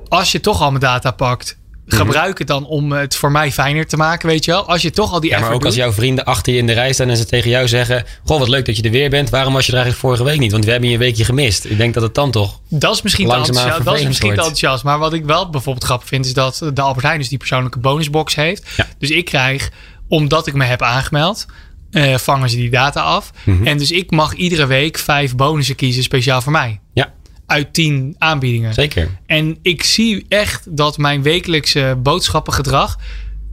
Als 0.09 0.33
je 0.33 0.41
toch 0.41 0.63
al 0.63 0.69
mijn 0.69 0.83
data 0.83 1.11
pakt. 1.11 1.59
Mhm. 1.87 1.97
Gebruik 1.97 2.39
het 2.39 2.47
dan 2.47 2.67
om 2.67 2.93
het 2.93 3.17
voor 3.17 3.31
mij 3.31 3.53
fijner 3.53 3.87
te 3.87 3.97
maken, 3.97 4.29
weet 4.29 4.45
je 4.45 4.51
wel. 4.51 4.69
Als 4.69 4.83
je 4.83 4.91
toch 4.91 5.13
al 5.13 5.21
die 5.21 5.31
Ja, 5.31 5.41
maar 5.41 5.53
ook 5.53 5.65
als 5.65 5.75
jouw 5.75 5.93
vrienden 5.93 6.25
achter 6.25 6.53
je 6.53 6.59
in 6.59 6.67
de 6.67 6.73
rij 6.73 6.93
staan 6.93 7.09
en 7.09 7.17
ze 7.17 7.27
tegen 7.27 7.51
jou 7.51 7.69
zeggen: 7.69 8.05
Goh, 8.25 8.39
wat 8.39 8.49
leuk 8.49 8.67
dat 8.67 8.77
je 8.77 8.83
er 8.83 8.91
weer 8.91 9.11
bent. 9.11 9.31
Waarom 9.31 9.53
was 9.53 9.67
je 9.67 9.73
er 9.73 9.79
eigenlijk 9.79 10.07
vorige 10.07 10.25
week 10.25 10.39
niet? 10.39 10.53
Want 10.53 10.65
we 10.65 10.71
hebben 10.71 10.89
je 10.89 10.95
een 10.95 11.01
weekje 11.01 11.25
gemist. 11.25 11.65
Ik 11.65 11.77
denk 11.77 11.95
dat 11.95 12.03
het 12.03 12.15
dan 12.15 12.31
toch. 12.31 12.61
Dat 12.69 12.95
is 12.95 13.03
misschien 13.03 13.31
enthousiast. 13.31 13.85
Dat 13.85 13.99
is 13.99 14.07
misschien 14.07 14.31
te 14.31 14.37
enthousiast. 14.37 14.85
Maar 14.85 14.99
wat 14.99 15.13
ik 15.13 15.25
wel 15.25 15.51
bijvoorbeeld 15.51 15.85
grappig 15.85 16.09
vind, 16.09 16.27
is 16.27 16.33
dat 16.33 16.71
de 16.75 16.81
Albert 16.81 17.05
Heijn 17.05 17.19
dus 17.19 17.29
die 17.29 17.39
persoonlijke 17.39 17.79
bonusbox 17.79 18.35
heeft. 18.35 18.69
Ja. 18.77 18.87
Dus 18.99 19.11
ik 19.11 19.25
krijg, 19.25 19.71
omdat 20.09 20.47
ik 20.47 20.55
me 20.55 20.65
heb 20.65 20.83
aangemeld, 20.83 21.47
eh, 21.91 22.15
vangen 22.15 22.51
ze 22.51 22.57
die 22.57 22.71
data 22.71 23.01
af. 23.01 23.31
Mhm. 23.45 23.67
En 23.67 23.79
dus 23.79 23.91
ik 23.91 24.11
mag 24.11 24.35
iedere 24.35 24.67
week 24.67 24.99
vijf 24.99 25.35
bonussen 25.35 25.77
kiezen, 25.77 26.03
speciaal 26.03 26.41
voor 26.41 26.53
mij. 26.53 26.81
Ja, 26.93 27.13
Uit 27.47 27.73
tien 27.73 28.15
aanbiedingen. 28.19 28.75
zeker. 28.75 29.09
En 29.27 29.59
ik 29.63 29.83
zie 29.83 30.27
echt 30.29 30.77
dat 30.77 30.99
mijn 30.99 31.23
wekelijkse 31.23 31.99
boodschappengedrag 32.03 32.99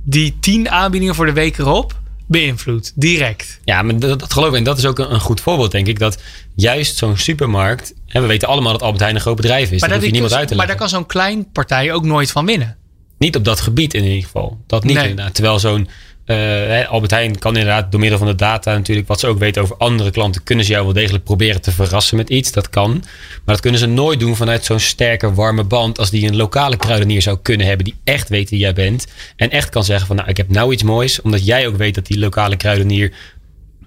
die 0.04 0.38
tien 0.40 0.70
aanbiedingen 0.70 1.16
voor 1.16 1.26
de 1.26 1.34
week 1.34 1.58
erop 1.58 2.02
beïnvloedt. 2.26 2.92
Direct. 2.96 3.60
Ja, 3.64 3.82
maar 3.82 4.00
dat, 4.00 4.20
dat 4.20 4.34
geloof 4.34 4.50
ik. 4.50 4.56
En 4.56 4.64
dat 4.64 4.78
is 4.78 4.86
ook 4.86 5.00
een, 5.00 5.14
een 5.14 5.20
goed 5.20 5.42
voorbeeld, 5.42 5.72
denk 5.72 5.88
ik. 5.88 6.00
Dat 6.00 6.22
juist 6.56 6.98
zo'n 6.98 7.18
supermarkt. 7.18 7.94
Hè, 8.08 8.22
we 8.22 8.28
weten 8.28 8.48
allemaal 8.48 8.72
dat 8.72 8.82
Albert 8.82 9.02
Heijn 9.02 9.16
een 9.16 9.22
groot 9.22 9.36
bedrijf 9.36 9.72
is. 9.72 9.80
Maar, 9.80 9.90
dat 9.90 10.02
dat 10.02 10.10
niemand 10.10 10.32
dus- 10.32 10.40
uit 10.40 10.48
te 10.48 10.56
maar 10.56 10.68
daar 10.68 10.76
kan 10.76 10.90
zo'n 10.90 11.06
klein 11.06 11.52
partij 11.52 11.94
ook 11.94 12.06
nooit 12.06 12.32
van 12.32 12.46
winnen. 12.46 12.78
Niet 13.18 13.36
op 13.36 13.46
dat 13.46 13.60
gebied 13.62 13.94
in 13.94 14.04
ieder 14.04 14.24
geval. 14.24 14.58
Dat 14.68 14.84
niet 14.84 14.96
Nee. 14.96 15.10
inderdaad. 15.10 15.34
Terwijl 15.34 15.60
zo'n 15.60 15.88
hè, 16.26 16.88
Albert 16.88 17.12
Heijn 17.12 17.40
kan 17.40 17.56
inderdaad 17.56 17.92
door 17.92 18.00
middel 18.00 18.18
van 18.18 18.28
de 18.28 18.36
data 18.36 18.74
natuurlijk... 18.74 19.08
wat 19.08 19.20
ze 19.20 19.28
ook 19.28 19.40
weten 19.40 19.62
over 19.62 19.78
andere 19.78 20.12
klanten... 20.12 20.44
kunnen 20.44 20.66
ze 20.66 20.72
jou 20.72 20.84
wel 20.84 20.94
degelijk 20.94 21.24
proberen 21.24 21.62
te 21.62 21.72
verrassen 21.72 22.18
met 22.18 22.30
iets. 22.30 22.52
Dat 22.52 22.70
kan. 22.70 22.92
Maar 22.92 23.56
dat 23.56 23.60
kunnen 23.60 23.80
ze 23.80 23.86
nooit 23.86 24.20
doen 24.20 24.36
vanuit 24.36 24.66
zo'n 24.66 24.80
sterke 24.80 25.34
warme 25.34 25.64
band... 25.64 26.00
als 26.00 26.10
die 26.10 26.28
een 26.28 26.36
lokale 26.36 26.78
kruidenier 26.78 27.22
zou 27.22 27.38
kunnen 27.42 27.68
hebben... 27.68 27.86
die 27.86 27.96
echt 28.04 28.30
weet 28.30 28.50
wie 28.50 28.60
jij 28.60 28.74
bent. 28.74 29.08
En 29.36 29.50
echt 29.50 29.70
kan 29.70 29.84
zeggen 29.84 30.08
van 30.08 30.16
nou, 30.16 30.30
ik 30.30 30.38
heb 30.38 30.50
nou 30.50 30.74
iets 30.74 30.84
moois. 30.84 31.22
Omdat 31.22 31.46
jij 31.46 31.68
ook 31.68 31.78
weet 31.78 31.96
dat 31.96 32.06
die 32.06 32.20
lokale 32.20 32.56
kruidenier... 32.56 33.14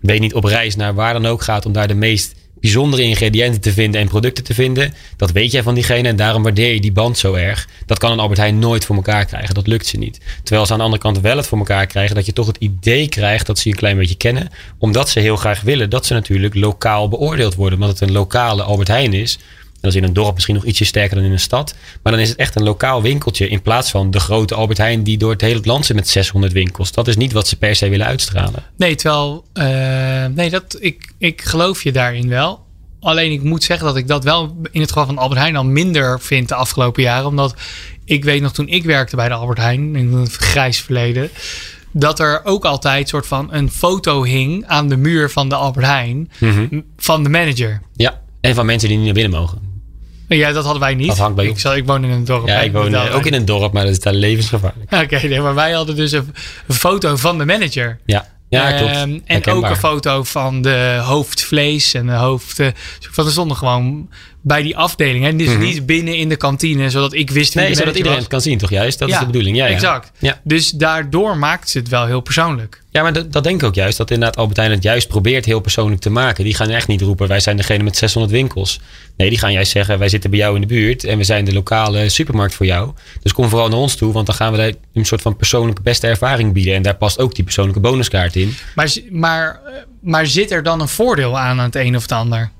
weet 0.01 0.21
niet 0.21 0.35
op 0.35 0.45
reis 0.45 0.77
naar 0.77 0.95
waar 0.95 1.13
dan 1.13 1.27
ook 1.27 1.43
gaat... 1.43 1.67
om 1.67 1.73
daar 1.73 1.89
de 1.89 1.95
meest 1.95 2.35
bijzondere 2.61 3.03
ingrediënten 3.03 3.61
te 3.61 3.73
vinden 3.73 4.01
en 4.01 4.09
producten 4.09 4.45
te 4.45 4.55
vinden. 4.55 4.95
Dat 5.17 5.33
weet 5.33 5.53
jij 5.53 5.63
van 5.63 5.75
diegene 5.75 6.09
en 6.09 6.17
daarom 6.17 6.43
waardeer 6.43 6.75
je 6.75 6.81
die 6.81 6.93
band 6.93 7.19
zo 7.19 7.35
erg. 7.35 7.69
Dat 7.87 7.99
kan 7.99 8.13
een 8.13 8.19
Albert 8.19 8.39
Heijn 8.39 8.59
nooit 8.59 8.85
voor 8.85 8.97
elkaar 8.97 9.25
krijgen. 9.25 9.55
Dat 9.55 9.67
lukt 9.67 9.87
ze 9.87 9.99
niet. 9.99 10.21
Terwijl 10.43 10.67
ze 10.67 10.73
aan 10.73 10.79
de 10.79 10.85
andere 10.85 11.03
kant 11.03 11.21
wel 11.21 11.37
het 11.37 11.47
voor 11.47 11.59
elkaar 11.59 11.87
krijgen 11.87 12.15
dat 12.15 12.27
je 12.27 12.33
toch 12.33 12.47
het 12.47 12.57
idee 12.59 13.09
krijgt 13.09 13.47
dat 13.47 13.59
ze 13.59 13.69
je 13.69 13.75
een 13.75 13.81
klein 13.81 13.97
beetje 13.97 14.17
kennen. 14.17 14.51
Omdat 14.79 15.09
ze 15.09 15.21
heel 15.21 15.37
graag 15.37 15.61
willen 15.61 15.91
dat 15.91 16.07
ze 16.07 16.15
natuurlijk 16.15 16.55
lokaal 16.55 17.09
beoordeeld 17.09 17.55
worden. 17.55 17.79
Omdat 17.81 17.99
het 17.99 18.09
een 18.09 18.15
lokale 18.15 18.63
Albert 18.63 18.89
Heijn 18.89 19.13
is. 19.13 19.39
Dat 19.81 19.91
is 19.91 19.97
in 19.97 20.05
een 20.05 20.13
dorp 20.13 20.35
misschien 20.35 20.55
nog 20.55 20.65
ietsje 20.65 20.85
sterker 20.85 21.17
dan 21.17 21.25
in 21.25 21.33
een 21.33 21.41
stad. 21.41 21.75
Maar 22.03 22.13
dan 22.13 22.21
is 22.23 22.29
het 22.29 22.39
echt 22.39 22.57
een 22.57 22.63
lokaal 22.63 23.03
winkeltje. 23.03 23.49
In 23.49 23.63
plaats 23.63 23.91
van 23.91 24.11
de 24.11 24.21
grote 24.21 24.55
Albert 24.55 24.79
Heijn 24.79 25.03
die 25.03 25.19
door 25.19 25.31
het 25.31 25.41
hele 25.41 25.61
land 25.63 25.87
zit 25.87 25.97
met 25.97 26.09
600 26.09 26.53
winkels. 26.53 26.93
Dat 26.93 27.09
is 27.09 27.17
niet 27.17 27.33
wat 27.33 27.49
ze 27.49 27.57
per 27.57 27.75
se 27.77 27.89
willen 27.89 28.07
uitstralen. 28.07 28.63
Nee, 28.77 28.95
terwijl. 28.95 29.45
eh, 29.53 30.25
nee, 30.35 30.51
dat, 30.51 30.77
ik, 30.81 31.13
ik 31.19 31.43
geloof 31.43 31.83
je 31.83 31.93
daarin 31.93 32.29
wel. 32.29 32.65
Alleen 33.01 33.33
ik 33.33 33.43
moet 33.43 33.65
zeggen 33.65 33.87
dat 33.87 33.97
ik 33.97 34.09
dat 34.09 34.25
wel 34.25 34.57
in 34.71 34.81
het 34.81 34.89
geval 34.91 35.07
van 35.07 35.19
Albert 35.19 35.41
Heijn 35.41 35.57
al 35.57 35.65
minder 35.65 36.21
vind 36.21 36.49
de 36.49 36.55
afgelopen 36.55 37.03
jaren. 37.03 37.27
Omdat 37.27 37.55
ik 38.05 38.25
weet 38.25 38.43
nog 38.43 38.53
toen 38.53 38.69
ik 38.69 38.85
werkte 38.85 39.17
bij 39.17 39.29
de 39.29 39.35
Albert 39.35 39.59
Heijn 39.59 39.97
in 39.97 40.13
het 40.13 40.33
grijs 40.37 40.81
verleden. 40.81 41.31
Dat 41.93 42.21
er 42.21 42.41
ook 42.45 42.65
altijd 42.65 43.09
soort 43.09 43.27
van 43.27 43.53
een 43.53 43.71
foto 43.71 44.23
hing 44.23 44.67
aan 44.67 44.89
de 44.89 44.97
muur 44.97 45.31
van 45.31 45.49
de 45.49 45.55
Albert 45.55 45.87
Heijn. 45.87 46.31
Mhm. 46.39 46.81
Van 46.97 47.23
de 47.23 47.29
manager. 47.29 47.83
Ja, 47.95 48.21
en 48.41 48.55
van 48.55 48.67
mensen 48.67 48.89
die 48.89 48.97
niet 48.97 49.07
naar 49.07 49.15
binnen 49.15 49.41
mogen. 49.41 49.66
Ja, 50.29 50.53
dat 50.53 50.65
hadden 50.65 50.83
wij 50.83 50.95
niet. 50.95 51.09
Dat 51.09 51.19
hangt 51.19 51.37
bij 51.37 51.47
ik, 51.47 51.59
zal, 51.59 51.77
ik 51.77 51.87
woon 51.87 52.05
in 52.05 52.11
een 52.11 52.25
dorp. 52.25 52.47
Ja, 52.47 52.61
ik 52.61 52.73
woon 52.73 52.95
eh, 52.95 53.15
ook 53.15 53.27
in 53.27 53.35
een 53.35 53.45
dorp, 53.45 53.73
maar 53.73 53.83
dat 53.83 53.93
is 53.93 54.01
daar 54.01 54.13
levensgevaarlijk. 54.15 54.93
Oké, 55.03 55.27
nee, 55.27 55.41
maar 55.41 55.55
wij 55.55 55.73
hadden 55.73 55.97
dus 55.97 56.13
een, 56.13 56.35
een 56.67 56.75
foto 56.75 57.17
van 57.17 57.39
de 57.39 57.45
manager. 57.45 57.99
Ja, 58.07 58.29
ja 58.49 58.73
klopt. 58.73 58.93
Ehm, 58.95 59.19
en 59.25 59.47
ook 59.47 59.65
een 59.65 59.77
foto 59.77 60.23
van 60.23 60.63
de 60.63 61.01
hoofdvlees 61.05 61.95
en 61.95 62.07
de 62.07 62.13
hoofd. 62.13 62.59
eh, 62.61 62.67
van 63.01 63.25
er 63.27 63.31
stonden 63.33 63.57
gewoon 63.57 64.09
bij 64.43 64.63
die 64.63 64.77
afdeling. 64.77 65.25
En 65.25 65.37
dus 65.37 65.57
niet 65.57 65.87
binnen 65.87 66.17
in 66.17 66.29
de 66.29 66.37
kantine, 66.37 66.91
zodat 66.91 67.13
ik 67.13 67.31
wist 67.31 67.55
wie 67.55 67.63
Nee, 67.63 67.71
de 67.71 67.77
zodat 67.77 67.95
iedereen 67.95 68.13
was. 68.13 68.23
het 68.23 68.33
kan 68.33 68.41
zien, 68.43 68.59
toch 68.59 68.71
juist? 68.71 68.99
Dat 68.99 69.09
is 69.09 69.19
de 69.19 69.27
bedoeling. 69.27 69.57
Ja, 69.57 69.67
ja. 69.67 69.73
Exact. 69.75 70.13
Ja. 70.19 70.41
Dus 70.45 70.71
daardoor 70.71 71.37
maakt 71.37 71.69
ze 71.69 71.79
het 71.79 71.89
wel 71.89 72.07
heel 72.07 72.21
persoonlijk. 72.21 72.83
Ja, 72.97 73.03
maar 73.03 73.13
dat, 73.13 73.33
dat 73.33 73.45
denk 73.45 73.61
ik 73.61 73.67
ook 73.67 73.75
juist. 73.75 73.99
Dat 73.99 74.11
inderdaad 74.11 74.37
Albert 74.37 74.57
Heijn 74.57 74.73
het 74.73 74.83
juist 74.83 75.09
probeert 75.09 75.45
heel 75.45 75.61
persoonlijk 75.61 76.01
te 76.01 76.11
maken. 76.11 76.45
Die 76.45 76.55
gaan 76.55 76.71
echt 76.71 76.89
niet 76.89 77.01
roepen, 77.01 77.29
wij 77.29 77.41
zijn 77.41 77.57
degene 77.57 77.83
met 77.83 77.97
600 77.97 78.33
winkels. 78.35 78.81
Nee, 79.17 79.29
die 79.29 79.39
gaan 79.39 79.53
juist 79.53 79.71
zeggen, 79.71 79.99
wij 79.99 80.09
zitten 80.09 80.31
bij 80.31 80.39
jou 80.39 80.55
in 80.55 80.61
de 80.61 80.67
buurt. 80.67 81.05
En 81.05 81.19
we 81.19 81.25
zijn 81.25 81.45
de 81.45 81.53
lokale 81.53 82.09
supermarkt 82.09 82.55
voor 82.55 82.67
jou. 82.67 82.93
Dus 83.23 83.33
kom 83.33 83.49
vooral 83.49 83.69
naar 83.69 83.79
ons 83.79 83.95
toe, 83.95 84.13
want 84.13 84.27
dan 84.27 84.35
gaan 84.35 84.53
we 84.53 84.59
daar 84.59 84.73
een 84.93 85.05
soort 85.05 85.23
van 85.23 85.37
persoonlijke 85.37 85.83
beste 85.83 86.07
ervaring 86.07 86.53
bieden. 86.53 86.75
En 86.75 86.83
daar 86.83 86.97
past 86.97 87.19
ook 87.19 87.35
die 87.35 87.45
persoonlijke 87.45 87.81
bonuskaart 87.81 88.37
in. 88.37 88.55
Maar, 88.75 88.97
maar, 89.11 89.61
eh, 89.65 89.73
maar 90.01 90.27
zit 90.27 90.51
er 90.51 90.63
dan 90.63 90.81
een 90.81 90.89
voordeel 90.89 91.39
aan 91.39 91.59
aan 91.59 91.65
het 91.65 91.77
een 91.77 91.97
of 91.97 92.03
het 92.03 92.13
ander? 92.13 92.51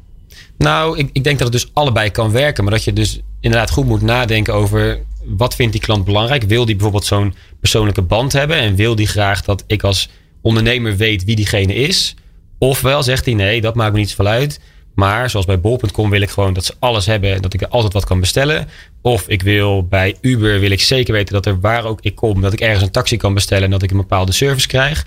Nou, 0.59 0.99
ik, 0.99 1.11
ik 1.13 1.25
denk 1.25 1.39
dat 1.39 1.53
het 1.53 1.63
dus 1.63 1.71
allebei 1.73 2.11
kan 2.11 2.31
werken. 2.31 2.65
Maar 2.65 2.73
dat 2.73 2.85
je 2.85 2.93
dus 2.93 3.21
inderdaad 3.41 3.71
goed 3.71 3.87
moet 3.87 4.03
nadenken 4.03 4.55
over 4.55 4.99
wat 5.25 5.55
vindt 5.55 5.73
die 5.73 5.83
klant 5.83 6.05
belangrijk. 6.05 6.43
Wil 6.43 6.65
die 6.65 6.75
bijvoorbeeld 6.75 7.05
zo'n 7.05 7.35
persoonlijke 7.61 8.03
band 8.03 8.33
hebben? 8.33 8.57
En 8.57 8.75
wil 8.75 8.95
die 8.95 9.07
graag 9.07 9.43
dat 9.43 9.65
ik 9.67 9.83
als 9.83 10.09
ondernemer 10.47 10.97
weet 10.97 11.25
wie 11.25 11.37
diegene 11.37 11.75
is? 11.75 12.15
Ofwel 12.59 13.03
zegt 13.03 13.25
hij 13.25 13.35
nee, 13.35 13.61
dat 13.61 13.75
maakt 13.75 13.93
me 13.93 13.99
niet 13.99 14.09
zoveel 14.09 14.27
uit. 14.27 14.61
Maar 14.95 15.31
zoals 15.31 15.47
bij 15.47 15.61
bol.com 15.61 16.11
wil 16.11 16.21
ik 16.21 16.31
gewoon 16.31 16.53
dat 16.53 16.65
ze 16.65 16.75
alles 16.79 17.07
hebben. 17.07 17.35
en 17.35 17.41
Dat 17.41 17.55
ik 17.55 17.61
er 17.61 17.69
altijd 17.69 17.93
wat 17.93 18.05
kan 18.05 18.21
bestellen. 18.21 18.69
Of 19.03 19.29
ik 19.29 19.43
wil 19.43 19.87
bij 19.87 20.17
Uber 20.21 20.61
wil 20.61 20.71
ik 20.71 20.81
zeker 20.81 21.13
weten 21.13 21.35
dat 21.35 21.47
er 21.47 21.61
waar 21.61 21.85
ook 21.85 21.99
ik 22.01 22.15
kom. 22.15 22.41
Dat 22.41 22.53
ik 22.53 22.61
ergens 22.61 22.83
een 22.83 22.91
taxi 22.91 23.17
kan 23.17 23.35
bestellen 23.35 23.65
en 23.65 23.71
dat 23.71 23.83
ik 23.83 23.91
een 23.91 23.97
bepaalde 23.97 24.33
service 24.33 24.67
krijg 24.67 25.07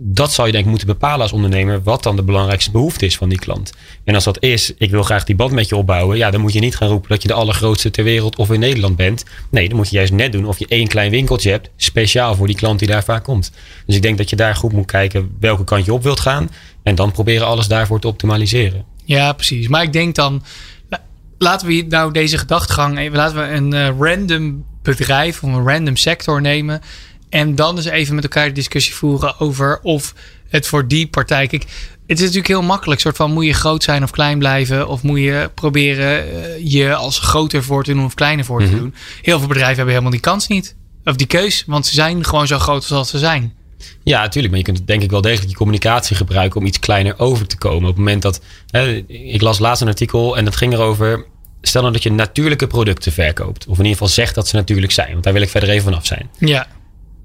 dat 0.00 0.32
zou 0.32 0.46
je 0.46 0.52
denk 0.52 0.64
ik 0.64 0.70
moeten 0.70 0.88
bepalen 0.88 1.20
als 1.20 1.32
ondernemer 1.32 1.82
wat 1.82 2.02
dan 2.02 2.16
de 2.16 2.22
belangrijkste 2.22 2.70
behoefte 2.70 3.06
is 3.06 3.16
van 3.16 3.28
die 3.28 3.38
klant. 3.38 3.72
En 4.04 4.14
als 4.14 4.24
dat 4.24 4.42
is, 4.42 4.72
ik 4.78 4.90
wil 4.90 5.02
graag 5.02 5.24
die 5.24 5.34
band 5.36 5.52
met 5.52 5.68
je 5.68 5.76
opbouwen, 5.76 6.16
ja, 6.16 6.30
dan 6.30 6.40
moet 6.40 6.52
je 6.52 6.60
niet 6.60 6.76
gaan 6.76 6.88
roepen 6.88 7.08
dat 7.08 7.22
je 7.22 7.28
de 7.28 7.34
allergrootste 7.34 7.90
ter 7.90 8.04
wereld 8.04 8.36
of 8.36 8.50
in 8.50 8.60
Nederland 8.60 8.96
bent. 8.96 9.24
Nee, 9.50 9.68
dan 9.68 9.76
moet 9.76 9.88
je 9.90 9.96
juist 9.96 10.12
net 10.12 10.32
doen 10.32 10.46
of 10.46 10.58
je 10.58 10.66
één 10.68 10.88
klein 10.88 11.10
winkeltje 11.10 11.50
hebt, 11.50 11.70
speciaal 11.76 12.34
voor 12.34 12.46
die 12.46 12.56
klant 12.56 12.78
die 12.78 12.88
daar 12.88 13.04
vaak 13.04 13.24
komt. 13.24 13.52
Dus 13.86 13.96
ik 13.96 14.02
denk 14.02 14.18
dat 14.18 14.30
je 14.30 14.36
daar 14.36 14.54
goed 14.54 14.72
moet 14.72 14.86
kijken 14.86 15.36
welke 15.40 15.64
kant 15.64 15.84
je 15.84 15.92
op 15.92 16.02
wilt 16.02 16.20
gaan 16.20 16.50
en 16.82 16.94
dan 16.94 17.12
proberen 17.12 17.46
alles 17.46 17.68
daarvoor 17.68 18.00
te 18.00 18.08
optimaliseren. 18.08 18.84
Ja, 19.04 19.32
precies. 19.32 19.68
Maar 19.68 19.82
ik 19.82 19.92
denk 19.92 20.14
dan, 20.14 20.42
la- 20.88 21.04
laten 21.38 21.66
we 21.66 21.84
nou 21.88 22.12
deze 22.12 22.38
gedachtegang, 22.38 22.98
even, 22.98 23.16
laten 23.16 23.36
we 23.36 23.54
een 23.54 23.72
eh, 23.72 23.90
random 23.98 24.64
bedrijf 24.82 25.42
of 25.42 25.52
een 25.52 25.68
random 25.68 25.96
sector 25.96 26.40
nemen. 26.40 26.80
En 27.30 27.54
dan 27.54 27.76
eens 27.76 27.84
even 27.86 28.14
met 28.14 28.24
elkaar 28.24 28.46
de 28.46 28.52
discussie 28.52 28.94
voeren 28.94 29.40
over 29.40 29.80
of 29.82 30.14
het 30.48 30.66
voor 30.66 30.88
die 30.88 31.06
partij. 31.06 31.46
Kijk, 31.46 31.62
het 32.06 32.16
is 32.18 32.20
natuurlijk 32.20 32.46
heel 32.48 32.62
makkelijk. 32.62 33.00
soort 33.00 33.16
van 33.16 33.32
moet 33.32 33.44
je 33.44 33.52
groot 33.52 33.82
zijn 33.82 34.02
of 34.02 34.10
klein 34.10 34.38
blijven? 34.38 34.88
Of 34.88 35.02
moet 35.02 35.18
je 35.18 35.50
proberen 35.54 36.44
eh, 36.44 36.72
je 36.72 36.94
als 36.94 37.18
groter 37.18 37.62
voor 37.64 37.84
te 37.84 37.92
doen 37.92 38.04
of 38.04 38.14
kleiner 38.14 38.44
voor 38.44 38.60
te 38.60 38.66
Mhm. 38.66 38.76
doen? 38.76 38.94
Heel 39.22 39.38
veel 39.38 39.48
bedrijven 39.48 39.74
hebben 39.76 39.92
helemaal 39.92 40.12
die 40.12 40.20
kans 40.20 40.46
niet. 40.46 40.76
of 41.04 41.16
die 41.16 41.26
keus, 41.26 41.64
want 41.66 41.86
ze 41.86 41.94
zijn 41.94 42.24
gewoon 42.24 42.46
zo 42.46 42.58
groot 42.58 42.84
zoals 42.84 43.10
ze 43.10 43.18
zijn. 43.18 43.54
Ja, 44.02 44.20
natuurlijk. 44.20 44.48
Maar 44.54 44.58
je 44.58 44.72
kunt 44.72 44.86
denk 44.86 45.02
ik 45.02 45.10
wel 45.10 45.20
degelijk 45.20 45.48
je 45.50 45.56
communicatie 45.56 46.16
gebruiken 46.16 46.60
om 46.60 46.66
iets 46.66 46.78
kleiner 46.78 47.18
over 47.18 47.46
te 47.46 47.56
komen. 47.58 47.80
Op 47.82 47.86
het 47.86 47.96
moment 47.96 48.22
dat. 48.22 48.40
Hè, 48.70 48.94
ik 49.08 49.40
las 49.40 49.58
laatst 49.58 49.82
een 49.82 49.88
artikel 49.88 50.36
en 50.36 50.44
dat 50.44 50.56
ging 50.56 50.72
erover. 50.72 51.26
Stel 51.62 51.80
nou 51.80 51.92
dat 51.92 52.02
je 52.02 52.10
natuurlijke 52.12 52.66
producten 52.66 53.12
verkoopt. 53.12 53.62
Of 53.66 53.72
in 53.72 53.84
ieder 53.84 53.92
geval 53.92 54.08
zegt 54.08 54.34
dat 54.34 54.48
ze 54.48 54.56
natuurlijk 54.56 54.92
zijn. 54.92 55.12
Want 55.12 55.24
daar 55.24 55.32
wil 55.32 55.42
ik 55.42 55.48
verder 55.48 55.68
even 55.68 55.84
vanaf 55.84 56.06
zijn. 56.06 56.30
Ja. 56.38 56.66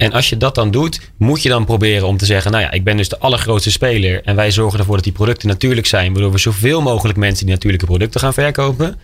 En 0.03 0.12
als 0.12 0.29
je 0.29 0.38
dat 0.38 0.55
dan 0.55 0.72
doet, 0.72 1.00
moet 1.17 1.43
je 1.43 1.50
dan 1.50 1.65
proberen 1.65 2.07
om 2.07 2.17
te 2.17 2.25
zeggen: 2.25 2.51
Nou 2.51 2.63
ja, 2.63 2.72
ik 2.72 2.83
ben 2.83 2.98
dus 2.98 3.10
de 3.10 3.19
allergrootste 3.19 3.72
speler. 3.72 4.22
En 4.24 4.36
wij 4.36 4.51
zorgen 4.51 4.79
ervoor 4.79 4.95
dat 4.95 5.03
die 5.03 5.13
producten 5.13 5.48
natuurlijk 5.48 5.88
zijn. 5.88 6.13
Waardoor 6.13 6.31
we 6.31 6.38
zoveel 6.38 6.81
mogelijk 6.81 7.17
mensen 7.17 7.45
die 7.45 7.53
natuurlijke 7.53 7.86
producten 7.86 8.19
gaan 8.19 8.33
verkopen. 8.33 9.00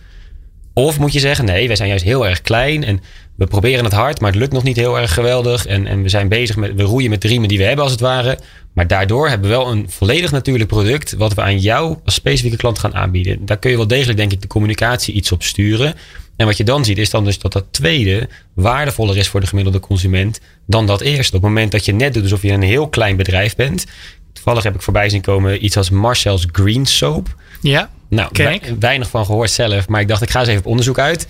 Of 0.74 0.98
moet 0.98 1.12
je 1.12 1.18
zeggen: 1.18 1.44
Nee, 1.44 1.66
wij 1.66 1.76
zijn 1.76 1.88
juist 1.88 2.04
heel 2.04 2.26
erg 2.26 2.40
klein. 2.40 2.84
En 2.84 3.00
we 3.36 3.46
proberen 3.46 3.84
het 3.84 3.92
hard, 3.92 4.20
maar 4.20 4.30
het 4.30 4.40
lukt 4.40 4.52
nog 4.52 4.62
niet 4.62 4.76
heel 4.76 4.98
erg 4.98 5.14
geweldig. 5.14 5.66
En, 5.66 5.86
en 5.86 6.02
we 6.02 6.08
zijn 6.08 6.28
bezig 6.28 6.56
met, 6.56 6.74
we 6.74 6.82
roeien 6.82 7.10
met 7.10 7.22
de 7.22 7.28
riemen 7.28 7.48
die 7.48 7.58
we 7.58 7.64
hebben 7.64 7.84
als 7.84 7.92
het 7.92 8.00
ware. 8.00 8.38
Maar 8.72 8.86
daardoor 8.86 9.28
hebben 9.28 9.50
we 9.50 9.56
wel 9.56 9.70
een 9.70 9.86
volledig 9.88 10.30
natuurlijk 10.30 10.68
product. 10.68 11.12
wat 11.12 11.34
we 11.34 11.42
aan 11.42 11.58
jou 11.58 11.96
als 12.04 12.14
specifieke 12.14 12.56
klant 12.56 12.78
gaan 12.78 12.94
aanbieden. 12.94 13.46
Daar 13.46 13.58
kun 13.58 13.70
je 13.70 13.76
wel 13.76 13.86
degelijk, 13.86 14.18
denk 14.18 14.32
ik, 14.32 14.40
de 14.40 14.46
communicatie 14.46 15.14
iets 15.14 15.32
op 15.32 15.42
sturen. 15.42 15.94
En 16.40 16.46
wat 16.46 16.56
je 16.56 16.64
dan 16.64 16.84
ziet, 16.84 16.98
is 16.98 17.10
dan 17.10 17.24
dus 17.24 17.38
dat 17.38 17.52
dat 17.52 17.64
tweede 17.70 18.28
waardevoller 18.54 19.16
is 19.16 19.28
voor 19.28 19.40
de 19.40 19.46
gemiddelde 19.46 19.80
consument 19.80 20.40
dan 20.66 20.86
dat 20.86 21.00
eerste. 21.00 21.36
Op 21.36 21.42
het 21.42 21.50
moment 21.50 21.72
dat 21.72 21.84
je 21.84 21.92
net 21.92 22.14
doet 22.14 22.22
alsof 22.22 22.42
je 22.42 22.52
een 22.52 22.62
heel 22.62 22.88
klein 22.88 23.16
bedrijf 23.16 23.56
bent. 23.56 23.86
Toevallig 24.32 24.62
heb 24.62 24.74
ik 24.74 24.82
voorbij 24.82 25.08
zien 25.08 25.20
komen 25.20 25.64
iets 25.64 25.76
als 25.76 25.90
Marcel's 25.90 26.46
Green 26.52 26.86
Soap. 26.86 27.34
Ja. 27.60 27.90
Nou, 28.08 28.30
weinig 28.78 29.10
van 29.10 29.24
gehoord 29.24 29.50
zelf, 29.50 29.88
maar 29.88 30.00
ik 30.00 30.08
dacht, 30.08 30.22
ik 30.22 30.30
ga 30.30 30.38
eens 30.38 30.48
even 30.48 30.60
op 30.60 30.66
onderzoek 30.66 30.98
uit 30.98 31.28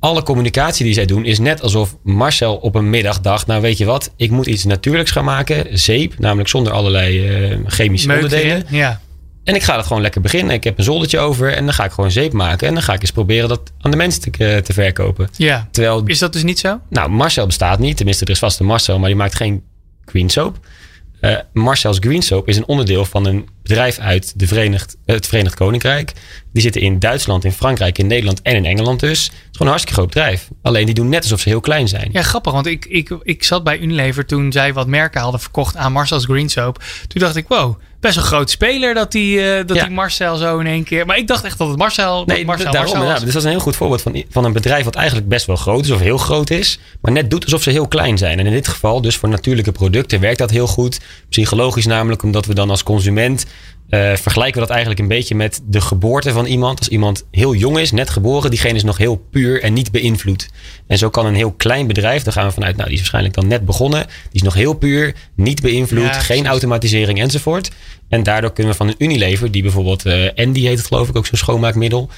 alle 0.00 0.22
communicatie 0.22 0.84
die 0.84 0.94
zij 0.94 1.06
doen 1.06 1.24
is 1.24 1.38
net 1.38 1.62
alsof 1.62 1.96
Marcel 2.02 2.56
op 2.56 2.74
een 2.74 2.90
middag 2.90 3.20
dacht: 3.20 3.46
Nou, 3.46 3.60
weet 3.60 3.78
je 3.78 3.84
wat, 3.84 4.12
ik 4.16 4.30
moet 4.30 4.46
iets 4.46 4.64
natuurlijks 4.64 5.10
gaan 5.10 5.24
maken. 5.24 5.78
Zeep, 5.78 6.18
namelijk 6.18 6.48
zonder 6.48 6.72
allerlei 6.72 7.48
uh, 7.50 7.58
chemische 7.66 8.12
onderdelen. 8.12 8.64
Ja. 8.68 9.00
En 9.48 9.54
ik 9.54 9.62
ga 9.62 9.76
dat 9.76 9.86
gewoon 9.86 10.02
lekker 10.02 10.20
beginnen. 10.20 10.54
Ik 10.54 10.64
heb 10.64 10.78
een 10.78 10.84
zoldertje 10.84 11.18
over 11.18 11.52
en 11.52 11.64
dan 11.64 11.74
ga 11.74 11.84
ik 11.84 11.92
gewoon 11.92 12.10
zeep 12.10 12.32
maken. 12.32 12.68
En 12.68 12.74
dan 12.74 12.82
ga 12.82 12.92
ik 12.92 13.00
eens 13.00 13.10
proberen 13.10 13.48
dat 13.48 13.72
aan 13.80 13.90
de 13.90 13.96
mensen 13.96 14.20
te, 14.20 14.44
eh, 14.44 14.56
te 14.56 14.72
verkopen. 14.72 15.28
Ja. 15.36 15.68
Terwijl, 15.70 16.02
is 16.04 16.18
dat 16.18 16.32
dus 16.32 16.42
niet 16.42 16.58
zo? 16.58 16.80
Nou, 16.88 17.10
Marcel 17.10 17.46
bestaat 17.46 17.78
niet. 17.78 17.96
Tenminste, 17.96 18.24
er 18.24 18.30
is 18.30 18.38
vast 18.38 18.60
een 18.60 18.66
Marcel, 18.66 18.98
maar 18.98 19.08
die 19.08 19.18
maakt 19.18 19.34
geen 19.34 19.62
green 20.04 20.28
soap. 20.28 20.58
Uh, 21.20 21.36
Marcel's 21.52 21.96
Green 22.00 22.22
Soap 22.22 22.48
is 22.48 22.56
een 22.56 22.66
onderdeel 22.66 23.04
van 23.04 23.26
een 23.26 23.48
bedrijf 23.62 23.98
uit 23.98 24.38
de 24.38 24.46
Verenigd, 24.46 24.96
het 25.04 25.26
Verenigd 25.26 25.54
Koninkrijk. 25.54 26.12
Die 26.52 26.62
zitten 26.62 26.80
in 26.80 26.98
Duitsland, 26.98 27.44
in 27.44 27.52
Frankrijk, 27.52 27.98
in 27.98 28.06
Nederland 28.06 28.42
en 28.42 28.56
in 28.56 28.64
Engeland 28.64 29.00
dus. 29.00 29.24
Het 29.24 29.32
is 29.32 29.38
gewoon 29.52 29.66
een 29.66 29.66
hartstikke 29.66 30.00
groot 30.00 30.08
bedrijf. 30.08 30.48
Alleen 30.62 30.86
die 30.86 30.94
doen 30.94 31.08
net 31.08 31.22
alsof 31.22 31.40
ze 31.40 31.48
heel 31.48 31.60
klein 31.60 31.88
zijn. 31.88 32.08
Ja, 32.12 32.22
grappig. 32.22 32.52
Want 32.52 32.66
ik, 32.66 32.84
ik, 32.84 33.16
ik 33.22 33.44
zat 33.44 33.64
bij 33.64 33.78
Unilever 33.78 34.26
toen 34.26 34.52
zij 34.52 34.72
wat 34.72 34.86
merken 34.86 35.20
hadden 35.20 35.40
verkocht 35.40 35.76
aan 35.76 35.92
Marcel's 35.92 36.24
Green 36.24 36.48
Soap. 36.48 36.82
Toen 37.06 37.20
dacht 37.20 37.36
ik, 37.36 37.48
wow, 37.48 37.78
best 38.00 38.16
een 38.16 38.22
groot 38.22 38.50
speler 38.50 38.94
dat 38.94 39.12
die, 39.12 39.38
uh, 39.38 39.56
dat 39.66 39.78
die 39.78 39.90
Marcel 39.90 40.36
zo 40.36 40.58
in 40.58 40.66
één 40.66 40.84
keer. 40.84 41.06
Maar 41.06 41.16
ik 41.16 41.26
dacht 41.26 41.44
echt 41.44 41.58
dat 41.58 41.68
het 41.68 41.78
Marcel. 41.78 42.24
Nee, 42.26 42.44
Marcel, 42.44 42.72
daarom, 42.72 42.92
Marcel 42.92 43.08
ja, 43.08 43.14
dus 43.14 43.26
dat 43.26 43.36
is 43.36 43.44
een 43.44 43.50
heel 43.50 43.60
goed 43.60 43.76
voorbeeld 43.76 44.02
van, 44.02 44.24
van 44.30 44.44
een 44.44 44.52
bedrijf 44.52 44.84
wat 44.84 44.94
eigenlijk 44.94 45.28
best 45.28 45.46
wel 45.46 45.56
groot 45.56 45.84
is 45.84 45.90
of 45.90 46.00
heel 46.00 46.18
groot 46.18 46.50
is. 46.50 46.78
Maar 47.00 47.12
net 47.12 47.30
doet 47.30 47.44
alsof 47.44 47.62
ze 47.62 47.70
heel 47.70 47.88
klein 47.88 48.18
zijn. 48.18 48.38
En 48.38 48.46
in 48.46 48.52
dit 48.52 48.68
geval, 48.68 49.00
dus 49.00 49.16
voor 49.16 49.28
natuurlijke 49.28 49.72
producten, 49.72 50.20
werkt 50.20 50.38
dat 50.38 50.50
heel 50.50 50.66
goed. 50.66 51.00
Psychologisch 51.28 51.86
namelijk, 51.86 52.22
omdat 52.22 52.46
we 52.46 52.54
dan 52.54 52.70
als 52.70 52.82
consument 52.82 53.46
uh, 53.90 54.16
vergelijken 54.16 54.54
we 54.54 54.66
dat 54.66 54.70
eigenlijk 54.70 55.00
een 55.00 55.08
beetje 55.08 55.34
met 55.34 55.60
de 55.64 55.80
geboorte 55.80 56.32
van 56.32 56.46
iemand. 56.46 56.78
Als 56.78 56.88
iemand 56.88 57.26
heel 57.30 57.54
jong 57.54 57.78
is, 57.78 57.90
net 57.90 58.10
geboren, 58.10 58.50
diegene 58.50 58.74
is 58.74 58.84
nog 58.84 58.98
heel 58.98 59.16
puur 59.30 59.62
en 59.62 59.72
niet 59.72 59.90
beïnvloed. 59.90 60.48
En 60.86 60.98
zo 60.98 61.10
kan 61.10 61.26
een 61.26 61.34
heel 61.34 61.52
klein 61.52 61.86
bedrijf, 61.86 62.22
daar 62.22 62.32
gaan 62.32 62.46
we 62.46 62.52
vanuit, 62.52 62.76
nou 62.76 62.84
die 62.84 62.94
is 62.94 63.00
waarschijnlijk 63.00 63.34
dan 63.34 63.46
net 63.46 63.64
begonnen. 63.64 64.06
Die 64.06 64.12
is 64.32 64.42
nog 64.42 64.54
heel 64.54 64.74
puur, 64.74 65.14
niet 65.34 65.62
beïnvloed, 65.62 66.12
geen 66.12 66.46
automatisering 66.46 67.20
enzovoort. 67.20 67.70
En 68.08 68.22
daardoor 68.22 68.52
kunnen 68.52 68.72
we 68.72 68.78
van 68.78 68.88
een 68.88 68.94
Unilever, 68.98 69.50
die 69.50 69.62
bijvoorbeeld 69.62 70.06
uh, 70.06 70.28
Andy 70.34 70.60
heet 70.60 70.78
het 70.78 70.86
geloof 70.86 71.08
ik, 71.08 71.16
ook 71.16 71.26
zo'n 71.26 71.38
schoonmaakmiddel 71.38 72.10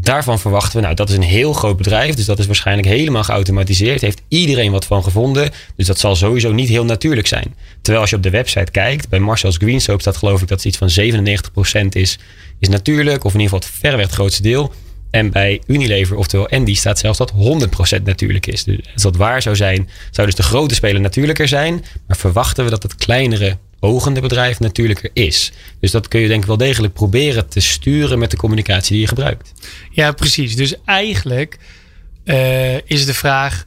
daarvan 0.00 0.38
verwachten 0.38 0.76
we, 0.76 0.82
nou, 0.82 0.94
dat 0.94 1.08
is 1.08 1.14
een 1.14 1.22
heel 1.22 1.52
groot 1.52 1.76
bedrijf. 1.76 2.14
Dus 2.14 2.24
dat 2.24 2.38
is 2.38 2.46
waarschijnlijk 2.46 2.88
helemaal 2.88 3.24
geautomatiseerd. 3.24 4.00
Heeft 4.00 4.22
iedereen 4.28 4.72
wat 4.72 4.84
van 4.84 5.02
gevonden. 5.02 5.50
Dus 5.76 5.86
dat 5.86 5.98
zal 5.98 6.16
sowieso 6.16 6.52
niet 6.52 6.68
heel 6.68 6.84
natuurlijk 6.84 7.26
zijn. 7.26 7.54
Terwijl 7.80 8.00
als 8.00 8.10
je 8.10 8.16
op 8.16 8.22
de 8.22 8.30
website 8.30 8.70
kijkt, 8.70 9.08
bij 9.08 9.18
Marcel's 9.18 9.56
Green 9.56 9.80
Soap 9.80 10.00
staat 10.00 10.16
geloof 10.16 10.42
ik 10.42 10.48
dat 10.48 10.62
het 10.62 10.66
iets 10.66 10.78
van 10.78 11.84
97% 11.84 11.88
is, 11.88 12.18
is 12.58 12.68
natuurlijk. 12.68 13.24
Of 13.24 13.34
in 13.34 13.40
ieder 13.40 13.54
geval 13.54 13.68
het 13.68 13.78
verreweg 13.78 14.06
het 14.06 14.14
grootste 14.14 14.42
deel. 14.42 14.72
En 15.10 15.30
bij 15.30 15.62
Unilever, 15.66 16.16
oftewel 16.16 16.48
Andy, 16.48 16.74
staat 16.74 16.98
zelfs 16.98 17.18
dat 17.18 17.32
100% 17.32 18.02
natuurlijk 18.02 18.46
is. 18.46 18.64
Dus 18.64 18.78
als 18.92 19.02
dat 19.02 19.16
waar 19.16 19.42
zou 19.42 19.56
zijn, 19.56 19.88
zou 20.10 20.26
dus 20.26 20.36
de 20.36 20.42
grote 20.42 20.74
speler 20.74 21.00
natuurlijker 21.00 21.48
zijn. 21.48 21.84
Maar 22.06 22.16
verwachten 22.16 22.64
we 22.64 22.70
dat 22.70 22.82
het 22.82 22.94
kleinere 22.94 23.58
ogende 23.80 24.20
bedrijf 24.20 24.60
natuurlijker 24.60 25.10
is. 25.12 25.52
Dus 25.80 25.90
dat 25.90 26.08
kun 26.08 26.20
je 26.20 26.28
denk 26.28 26.40
ik 26.40 26.46
wel 26.46 26.56
degelijk 26.56 26.92
proberen 26.92 27.48
te 27.48 27.60
sturen 27.60 28.18
met 28.18 28.30
de 28.30 28.36
communicatie 28.36 28.92
die 28.92 29.00
je 29.00 29.08
gebruikt. 29.08 29.52
Ja, 29.90 30.12
precies. 30.12 30.56
Dus 30.56 30.74
eigenlijk 30.84 31.58
uh, 32.24 32.74
is 32.74 33.06
de 33.06 33.14
vraag: 33.14 33.66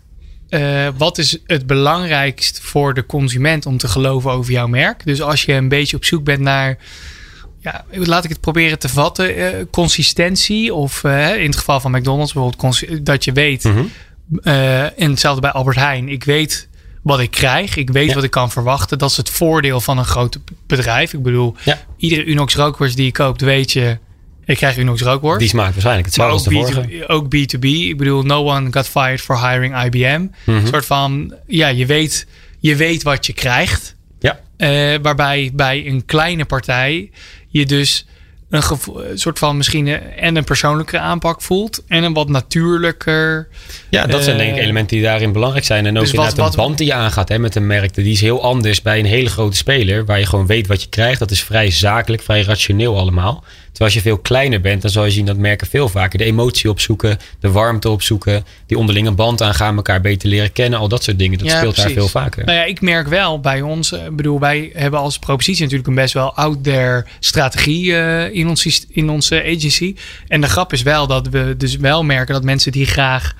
uh, 0.50 0.88
wat 0.98 1.18
is 1.18 1.38
het 1.46 1.68
belangrijkst 1.68 2.60
voor 2.60 2.94
de 2.94 3.06
consument 3.06 3.66
om 3.66 3.78
te 3.78 3.88
geloven 3.88 4.32
over 4.32 4.52
jouw 4.52 4.68
merk? 4.68 5.06
Dus 5.06 5.22
als 5.22 5.44
je 5.44 5.54
een 5.54 5.70
beetje 5.70 5.96
op 5.96 6.06
zoek 6.06 6.24
bent 6.24 6.40
naar. 6.40 6.78
Ja, 7.62 7.86
laat 7.92 8.24
ik 8.24 8.30
het 8.30 8.42
proberen 8.42 8.80
te 8.80 8.90
vatten. 8.90 9.38
Uh, 9.38 9.48
consistentie. 9.72 10.74
Of 10.74 11.04
in 11.04 11.46
het 11.46 11.56
geval 11.56 11.80
van 11.80 11.92
McDonald's 11.92 12.34
bijvoorbeeld, 12.34 13.06
dat 13.06 13.24
je 13.24 13.32
weet. 13.32 13.64
Mm 13.64 13.74
-hmm. 13.74 13.90
en 14.96 15.10
hetzelfde 15.10 15.42
bij 15.42 15.52
Albert 15.52 15.78
Heijn. 15.78 16.10
Ik 16.10 16.24
weet 16.24 16.68
wat 17.02 17.20
ik 17.20 17.32
krijg. 17.32 17.76
Ik 17.76 17.90
weet 17.90 18.14
wat 18.14 18.24
ik 18.24 18.32
kan 18.32 18.52
verwachten. 18.52 18.98
Dat 18.98 19.10
is 19.10 19.18
het 19.18 19.30
voordeel 19.30 19.82
van 19.82 19.98
een 19.98 20.06
groot 20.06 20.40
bedrijf. 20.68 21.14
Ik 21.14 21.24
bedoel, 21.24 21.56
ja. 21.64 21.86
iedere 21.98 22.26
Unox 22.26 22.56
rookworst 22.56 22.96
die 22.96 23.06
je 23.06 23.12
koopt, 23.12 23.42
weet 23.42 23.72
je... 23.72 23.98
Ik 24.46 24.58
krijg 24.58 24.78
Unox 24.78 25.02
rookworst. 25.02 25.40
Die 25.40 25.48
smaakt 25.48 25.72
waarschijnlijk 25.72 26.06
hetzelfde 26.06 26.34
als 26.34 26.44
de 26.44 26.52
vorige. 26.52 27.08
Ook 27.08 27.26
B2B. 27.26 27.66
Ik 27.66 27.98
bedoel, 27.98 28.24
no 28.24 28.46
one 28.46 28.68
got 28.72 28.88
fired 28.88 29.22
for 29.22 29.50
hiring 29.50 29.84
IBM. 29.84 30.20
Mm 30.20 30.32
-hmm. 30.44 30.56
Een 30.56 30.68
soort 30.68 30.86
van, 30.86 31.34
ja, 31.48 31.68
je 31.68 31.86
weet, 31.86 32.28
je 32.60 32.76
weet 32.76 33.04
wat 33.04 33.26
je 33.26 33.34
krijgt. 33.34 33.96
Ja. 34.20 34.40
Uh, 34.58 35.00
waarbij 35.02 35.52
bij 35.54 35.88
een 35.88 36.06
kleine 36.06 36.46
partij 36.46 37.12
je 37.48 37.66
dus 37.66 38.06
een, 38.50 38.64
soort 39.14 39.40
van 39.40 39.58
misschien 39.58 39.88
en 40.16 40.36
een 40.36 40.44
persoonlijke 40.44 41.00
aanpak 41.00 41.42
voelt. 41.42 41.84
En 41.88 42.04
een 42.04 42.14
wat 42.14 42.30
natuurlijker. 42.30 43.48
Ja, 43.90 44.06
dat 44.06 44.24
zijn 44.24 44.38
denk 44.38 44.50
ik 44.50 44.56
eh, 44.56 44.64
elementen 44.64 44.98
die 44.98 45.06
daarin 45.06 45.32
belangrijk 45.32 45.66
zijn. 45.66 45.86
En 45.86 45.96
ook 45.96 46.04
dus 46.04 46.14
inderdaad 46.14 46.38
wat, 46.38 46.50
een 46.50 46.56
band 46.56 46.78
die 46.78 46.88
je 46.88 46.94
aangaat 46.94 47.30
hè, 47.30 47.40
met 47.40 47.56
een 47.56 47.68
merk. 47.68 47.94
Die 47.94 48.12
is 48.12 48.22
heel 48.22 48.44
anders 48.44 48.82
bij 48.82 49.00
een 49.00 49.06
hele 49.06 49.30
grote 49.30 49.58
speler. 49.58 50.06
Waar 50.06 50.20
je 50.20 50.26
gewoon 50.26 50.46
weet 50.46 50.68
wat 50.68 50.82
je 50.82 50.90
krijgt. 50.90 51.20
Dat 51.20 51.32
is 51.32 51.44
vrij 51.44 51.72
zakelijk, 51.72 52.22
vrij 52.22 52.42
rationeel 52.42 52.98
allemaal. 52.98 53.44
Terwijl 53.72 53.94
als 53.94 53.94
je 53.94 54.10
veel 54.10 54.18
kleiner 54.18 54.62
bent, 54.62 54.82
dan 54.82 54.92
zal 54.92 55.06
je 55.06 55.12
zien 55.12 55.26
dat 55.26 55.38
merken 55.38 55.68
veel 55.68 55.90
vaker 55.90 56.18
de 56.18 56.26
emotie 56.26 56.70
opzoeken, 56.70 57.18
de 57.40 57.52
warmte 57.52 57.90
opzoeken, 57.90 58.46
die 58.66 58.78
onderlinge 58.78 59.12
band 59.12 59.42
aangaan, 59.42 59.76
elkaar 59.76 60.02
beter 60.02 60.30
leren 60.30 60.52
kennen, 60.52 60.80
al 60.80 60.88
dat 60.88 61.04
soort 61.04 61.20
dingen. 61.20 61.38
Dat 61.38 61.50
speelt 61.50 61.76
daar 61.76 61.90
veel 61.90 62.08
vaker. 62.08 62.46
Nou 62.46 62.58
ja, 62.58 62.64
ik 62.64 62.82
merk 62.82 63.08
wel 63.08 63.40
bij 63.40 63.62
ons, 63.62 63.92
ik 63.92 64.16
bedoel, 64.16 64.40
wij 64.40 64.70
hebben 64.74 65.00
als 65.00 65.20
propositie 65.20 65.62
natuurlijk 65.62 65.90
een 65.90 65.96
best 65.96 66.14
wel 66.14 66.36
out 66.36 66.64
there 66.64 67.06
strategie 67.20 67.86
uh, 67.86 68.34
in, 68.34 68.48
ons, 68.48 68.86
in 68.90 69.10
onze 69.10 69.44
agency. 69.44 69.96
En 70.28 70.42
de 70.42 70.48
grap 70.48 70.74
is 70.74 70.82
wel 70.82 71.08
dat 71.08 71.28
we 71.28 71.56
dus 71.58 71.76
wel 71.76 72.04
merken 72.04 72.34
dat 72.34 72.44
mensen 72.44 72.72
die 72.72 72.86
graag 72.86 73.36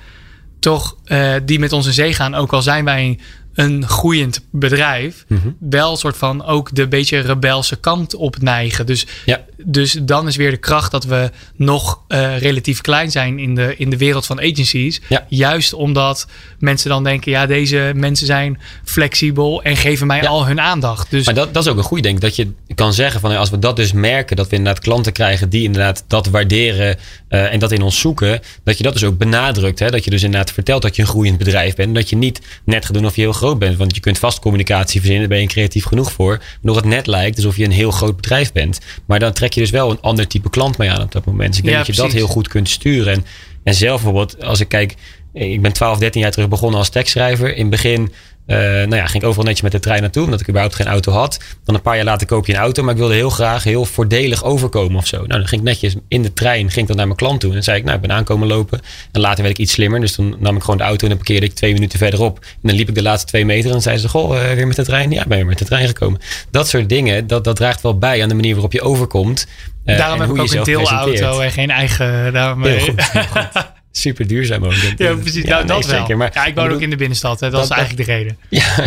toch 0.58 0.96
uh, 1.06 1.32
die 1.44 1.58
met 1.58 1.72
ons 1.72 1.86
in 1.86 1.92
zee 1.92 2.14
gaan, 2.14 2.34
ook 2.34 2.52
al 2.52 2.62
zijn 2.62 2.84
wij 2.84 3.18
een 3.54 3.88
groeiend 3.88 4.40
bedrijf 4.50 5.24
mm 5.28 5.40
-hmm. 5.42 5.56
wel 5.70 5.96
soort 5.96 6.16
van 6.16 6.44
ook 6.44 6.74
de 6.74 6.88
beetje 6.88 7.18
rebelse 7.18 7.76
kant 7.76 8.14
op 8.14 8.42
neigen. 8.42 8.86
Dus, 8.86 9.06
ja. 9.24 9.44
dus 9.56 9.98
dan 10.02 10.26
is 10.26 10.36
weer 10.36 10.50
de 10.50 10.56
kracht 10.56 10.90
dat 10.90 11.04
we 11.04 11.30
nog 11.56 12.00
uh, 12.08 12.38
relatief 12.38 12.80
klein 12.80 13.10
zijn 13.10 13.38
in 13.38 13.54
de, 13.54 13.74
in 13.76 13.90
de 13.90 13.96
wereld 13.96 14.26
van 14.26 14.40
agencies. 14.40 15.00
Ja. 15.08 15.26
Juist 15.28 15.72
omdat 15.72 16.26
mensen 16.58 16.90
dan 16.90 17.04
denken, 17.04 17.32
ja, 17.32 17.46
deze 17.46 17.92
mensen 17.94 18.26
zijn 18.26 18.60
flexibel 18.84 19.62
en 19.62 19.76
geven 19.76 20.06
mij 20.06 20.22
ja. 20.22 20.28
al 20.28 20.46
hun 20.46 20.60
aandacht. 20.60 21.10
Dus, 21.10 21.24
maar 21.24 21.34
dat, 21.34 21.54
dat 21.54 21.64
is 21.64 21.70
ook 21.70 21.76
een 21.76 21.82
goed 21.82 22.02
denk 22.02 22.20
dat 22.20 22.36
je 22.36 22.52
kan 22.74 22.92
zeggen 22.92 23.20
van 23.20 23.36
als 23.36 23.50
we 23.50 23.58
dat 23.58 23.76
dus 23.76 23.92
merken, 23.92 24.36
dat 24.36 24.48
we 24.48 24.56
inderdaad 24.56 24.82
klanten 24.82 25.12
krijgen 25.12 25.48
die 25.48 25.62
inderdaad 25.62 26.04
dat 26.06 26.26
waarderen 26.26 26.96
uh, 27.28 27.52
en 27.52 27.58
dat 27.58 27.72
in 27.72 27.82
ons 27.82 28.00
zoeken, 28.00 28.40
dat 28.64 28.76
je 28.76 28.82
dat 28.82 28.92
dus 28.92 29.04
ook 29.04 29.18
benadrukt. 29.18 29.78
Hè? 29.78 29.90
Dat 29.90 30.04
je 30.04 30.10
dus 30.10 30.22
inderdaad 30.22 30.52
vertelt 30.52 30.82
dat 30.82 30.96
je 30.96 31.02
een 31.02 31.08
groeiend 31.08 31.38
bedrijf 31.38 31.74
bent. 31.74 31.94
Dat 31.94 32.08
je 32.08 32.16
niet 32.16 32.40
net 32.64 32.84
gaat 32.84 32.94
doen 32.94 33.06
of 33.06 33.16
je 33.16 33.20
heel 33.20 33.32
groot 33.32 33.49
bent. 33.58 33.76
Want 33.76 33.94
je 33.94 34.00
kunt 34.00 34.18
vast 34.18 34.38
communicatie 34.38 35.00
verzinnen, 35.00 35.28
daar 35.28 35.38
ben 35.38 35.46
je 35.46 35.52
creatief 35.52 35.84
genoeg 35.84 36.12
voor. 36.12 36.42
Nog 36.60 36.76
het 36.76 36.84
net 36.84 37.06
lijkt 37.06 37.36
alsof 37.36 37.56
je 37.56 37.64
een 37.64 37.70
heel 37.70 37.90
groot 37.90 38.16
bedrijf 38.16 38.52
bent. 38.52 38.78
Maar 39.04 39.18
dan 39.18 39.32
trek 39.32 39.52
je 39.52 39.60
dus 39.60 39.70
wel 39.70 39.90
een 39.90 40.00
ander 40.00 40.26
type 40.26 40.50
klant 40.50 40.78
mee 40.78 40.90
aan 40.90 41.02
op 41.02 41.12
dat 41.12 41.24
moment. 41.24 41.48
Dus 41.48 41.58
ik 41.58 41.64
denk 41.64 41.76
ja, 41.76 41.84
dat 41.84 41.96
je 41.96 42.02
dat 42.02 42.12
heel 42.12 42.26
goed 42.26 42.48
kunt 42.48 42.68
sturen. 42.68 43.12
En, 43.12 43.24
en 43.62 43.74
zelf 43.74 44.02
bijvoorbeeld, 44.02 44.44
als 44.44 44.60
ik 44.60 44.68
kijk, 44.68 44.94
ik 45.32 45.62
ben 45.62 45.72
12, 45.72 45.98
13 45.98 46.20
jaar 46.20 46.30
terug 46.30 46.48
begonnen 46.48 46.78
als 46.78 46.88
tekstschrijver. 46.88 47.54
In 47.54 47.60
het 47.60 47.70
begin 47.70 48.12
Uh, 48.46 48.56
nou 48.56 48.94
ja, 48.94 49.06
ging 49.06 49.22
ik 49.22 49.28
overal 49.28 49.44
netjes 49.44 49.62
met 49.62 49.72
de 49.72 49.80
trein 49.80 50.00
naartoe, 50.00 50.24
omdat 50.24 50.40
ik 50.40 50.48
überhaupt 50.48 50.74
geen 50.74 50.86
auto 50.86 51.12
had. 51.12 51.40
Dan 51.64 51.74
een 51.74 51.82
paar 51.82 51.96
jaar 51.96 52.04
later 52.04 52.26
koop 52.26 52.46
je 52.46 52.52
een 52.52 52.58
auto, 52.58 52.82
maar 52.82 52.92
ik 52.92 52.98
wilde 52.98 53.14
heel 53.14 53.30
graag 53.30 53.64
heel 53.64 53.84
voordelig 53.84 54.44
overkomen 54.44 54.96
of 54.96 55.06
zo. 55.06 55.16
Nou, 55.16 55.28
dan 55.28 55.46
ging 55.46 55.60
ik 55.60 55.66
netjes 55.66 55.96
in 56.08 56.22
de 56.22 56.32
trein, 56.32 56.70
ging 56.70 56.80
ik 56.80 56.86
dan 56.86 56.96
naar 56.96 57.06
mijn 57.06 57.18
klant 57.18 57.40
toe. 57.40 57.48
En 57.48 57.54
dan 57.54 57.64
zei 57.64 57.78
ik, 57.78 57.84
nou, 57.84 57.96
ik 57.96 58.02
ben 58.02 58.12
aankomen 58.12 58.48
lopen. 58.48 58.80
En 59.12 59.20
later 59.20 59.42
werd 59.42 59.58
ik 59.58 59.60
iets 59.60 59.72
slimmer, 59.72 60.00
dus 60.00 60.12
toen 60.12 60.36
nam 60.38 60.56
ik 60.56 60.62
gewoon 60.62 60.76
de 60.76 60.82
auto 60.82 61.02
en 61.02 61.08
dan 61.08 61.16
parkeerde 61.16 61.46
ik 61.46 61.54
twee 61.54 61.72
minuten 61.72 61.98
verderop. 61.98 62.38
En 62.38 62.68
dan 62.68 62.74
liep 62.74 62.88
ik 62.88 62.94
de 62.94 63.02
laatste 63.02 63.26
twee 63.26 63.44
meter 63.44 63.70
en 63.70 63.82
zei 63.82 63.98
ze, 63.98 64.08
goh, 64.08 64.34
uh, 64.34 64.52
weer 64.52 64.66
met 64.66 64.76
de 64.76 64.84
trein? 64.84 65.10
Ja, 65.10 65.24
ben 65.28 65.38
je 65.38 65.44
met 65.44 65.58
de 65.58 65.64
trein 65.64 65.86
gekomen. 65.86 66.20
Dat 66.50 66.68
soort 66.68 66.88
dingen, 66.88 67.26
dat, 67.26 67.44
dat 67.44 67.56
draagt 67.56 67.80
wel 67.80 67.98
bij 67.98 68.22
aan 68.22 68.28
de 68.28 68.34
manier 68.34 68.52
waarop 68.52 68.72
je 68.72 68.82
overkomt. 68.82 69.46
Uh, 69.84 69.98
daarom 69.98 70.20
heb 70.20 70.30
ik 70.30 70.40
ook 70.40 70.52
een 70.52 70.64
deelauto 70.64 71.40
en 71.40 71.50
geen 71.50 71.70
eigen... 71.70 72.32
Daarom, 72.32 72.64
heel 72.64 72.78
goed, 72.78 73.10
heel 73.12 73.22
goed. 73.22 73.48
super 73.92 74.26
duurzaam 74.26 74.64
ook. 74.64 74.72
Ja, 74.96 75.14
precies. 75.14 75.44
Ja, 75.44 75.48
nou, 75.48 75.66
dat 75.66 75.86
wel. 75.86 76.16
Maar, 76.16 76.30
ja, 76.34 76.46
ik 76.46 76.54
woon 76.54 76.72
ook 76.72 76.80
in 76.80 76.90
de 76.90 76.96
binnenstad. 76.96 77.40
Hè. 77.40 77.50
Dat, 77.50 77.64
is 77.64 77.70
eigenlijk 77.70 78.06
de 78.06 78.12
reden. 78.12 78.36
Ja, 78.48 78.86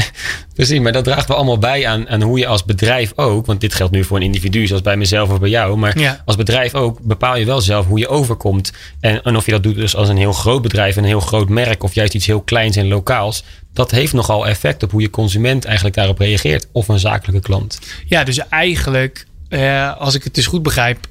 precies. 0.53 0.79
Maar 0.79 0.91
dat 0.91 1.03
draagt 1.03 1.27
wel 1.27 1.37
allemaal 1.37 1.57
bij 1.57 1.87
aan, 1.87 2.09
aan 2.09 2.21
hoe 2.21 2.39
je 2.39 2.47
als 2.47 2.65
bedrijf 2.65 3.11
ook... 3.15 3.45
want 3.45 3.61
dit 3.61 3.73
geldt 3.73 3.93
nu 3.93 4.03
voor 4.03 4.17
een 4.17 4.23
individu 4.23 4.67
zoals 4.67 4.81
bij 4.81 4.97
mezelf 4.97 5.29
of 5.29 5.39
bij 5.39 5.49
jou... 5.49 5.77
maar 5.77 5.99
ja. 5.99 6.21
als 6.25 6.35
bedrijf 6.35 6.75
ook 6.75 6.99
bepaal 7.01 7.37
je 7.37 7.45
wel 7.45 7.61
zelf 7.61 7.85
hoe 7.85 7.99
je 7.99 8.07
overkomt. 8.07 8.73
En, 8.99 9.23
en 9.23 9.35
of 9.35 9.45
je 9.45 9.51
dat 9.51 9.63
doet 9.63 9.75
dus 9.75 9.95
als 9.95 10.09
een 10.09 10.17
heel 10.17 10.33
groot 10.33 10.61
bedrijf... 10.61 10.95
een 10.95 11.03
heel 11.03 11.19
groot 11.19 11.49
merk 11.49 11.83
of 11.83 11.93
juist 11.93 12.13
iets 12.13 12.25
heel 12.25 12.41
kleins 12.41 12.75
en 12.75 12.87
lokaals... 12.87 13.43
dat 13.73 13.91
heeft 13.91 14.13
nogal 14.13 14.47
effect 14.47 14.83
op 14.83 14.91
hoe 14.91 15.01
je 15.01 15.09
consument 15.09 15.65
eigenlijk 15.65 15.95
daarop 15.95 16.19
reageert. 16.19 16.67
Of 16.71 16.87
een 16.87 16.99
zakelijke 16.99 17.41
klant. 17.41 17.79
Ja, 18.05 18.23
dus 18.23 18.47
eigenlijk... 18.47 19.25
Eh, 19.49 19.97
als 19.97 20.15
ik 20.15 20.23
het 20.23 20.35
dus 20.35 20.47
goed 20.47 20.63
begrijp, 20.63 21.07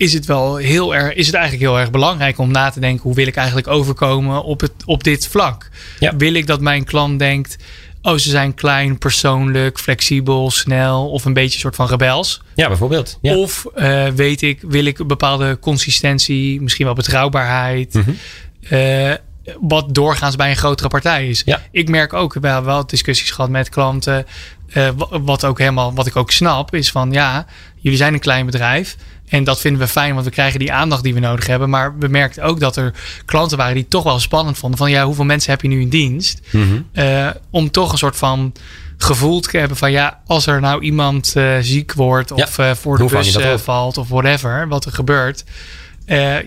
is 0.00 0.12
het 0.12 0.26
wel 0.26 0.56
heel 0.56 0.94
erg, 0.94 1.14
is 1.14 1.26
het 1.26 1.34
eigenlijk 1.34 1.64
heel 1.64 1.78
erg 1.78 1.90
belangrijk 1.90 2.38
om 2.38 2.50
na 2.50 2.70
te 2.70 2.80
denken 2.80 3.02
hoe 3.02 3.14
wil 3.14 3.26
ik 3.26 3.36
eigenlijk 3.36 3.68
overkomen 3.68 4.44
op, 4.44 4.60
het, 4.60 4.72
op 4.84 5.04
dit 5.04 5.26
vlak. 5.26 5.68
Wil 6.16 6.34
ik 6.34 6.46
dat 6.46 6.60
mijn 6.60 6.84
klant 6.84 7.18
denkt, 7.18 7.56
oh 8.02 8.16
ze 8.16 8.30
zijn 8.30 8.54
klein, 8.54 8.98
persoonlijk, 8.98 9.78
flexibel, 9.78 10.50
snel 10.50 11.10
of 11.10 11.24
een 11.24 11.32
beetje 11.32 11.54
een 11.54 11.60
soort 11.60 11.74
van 11.74 11.86
rebels. 11.86 12.42
Ja, 12.54 12.68
bijvoorbeeld. 12.68 13.18
Ja. 13.20 13.36
Of 13.36 13.66
uh, 13.76 14.06
weet 14.06 14.42
ik, 14.42 14.60
wil 14.62 14.84
ik 14.84 14.98
een 14.98 15.06
bepaalde 15.06 15.58
consistentie, 15.58 16.62
misschien 16.62 16.86
wel 16.86 16.94
betrouwbaarheid. 16.94 17.94
Mm 17.94 18.04
-hmm. 18.04 19.16
wat 19.60 19.94
doorgaans 19.94 20.36
bij 20.36 20.50
een 20.50 20.56
grotere 20.56 20.88
partij 20.88 21.28
is. 21.28 21.42
Ja. 21.44 21.62
Ik 21.70 21.88
merk 21.88 22.12
ook, 22.12 22.34
we 22.34 22.48
hebben 22.48 22.70
wel 22.70 22.86
discussies 22.86 23.30
gehad 23.30 23.50
met 23.50 23.68
klanten. 23.68 24.26
Uh, 24.74 24.88
wat 25.10 25.44
ook 25.44 25.58
helemaal, 25.58 25.94
wat 25.94 26.06
ik 26.06 26.16
ook 26.16 26.30
snap, 26.30 26.74
is 26.74 26.90
van 26.90 27.12
ja, 27.12 27.46
jullie 27.80 27.98
zijn 27.98 28.14
een 28.14 28.20
klein 28.20 28.46
bedrijf. 28.46 28.96
En 29.30 29.44
dat 29.44 29.60
vinden 29.60 29.80
we 29.80 29.88
fijn, 29.88 30.12
want 30.12 30.24
we 30.24 30.32
krijgen 30.32 30.58
die 30.58 30.72
aandacht 30.72 31.02
die 31.02 31.14
we 31.14 31.20
nodig 31.20 31.46
hebben. 31.46 31.70
Maar 31.70 31.98
we 31.98 32.08
merkten 32.08 32.42
ook 32.42 32.60
dat 32.60 32.76
er 32.76 32.94
klanten 33.24 33.58
waren 33.58 33.74
die 33.74 33.88
toch 33.88 34.02
wel 34.02 34.18
spannend 34.18 34.58
vonden. 34.58 34.78
Van 34.78 34.90
ja, 34.90 35.04
hoeveel 35.04 35.24
mensen 35.24 35.50
heb 35.50 35.62
je 35.62 35.68
nu 35.68 35.80
in 35.80 35.88
dienst? 35.88 36.40
Mhm. 36.50 36.82
uh, 36.92 37.30
om 37.50 37.70
toch 37.70 37.92
een 37.92 37.98
soort 37.98 38.16
van 38.16 38.52
gevoel 38.96 39.40
te 39.40 39.58
hebben 39.58 39.76
van 39.76 39.90
ja, 39.90 40.20
als 40.26 40.46
er 40.46 40.60
nou 40.60 40.82
iemand 40.82 41.34
uh, 41.36 41.56
ziek 41.60 41.92
wordt 41.92 42.30
of 42.30 42.56
ja. 42.56 42.70
uh, 42.70 42.76
voor 42.76 42.98
de 42.98 43.04
bus 43.04 43.36
valt 43.62 43.98
of 43.98 44.08
whatever, 44.08 44.68
wat 44.68 44.84
er 44.84 44.92
gebeurt. 44.92 45.44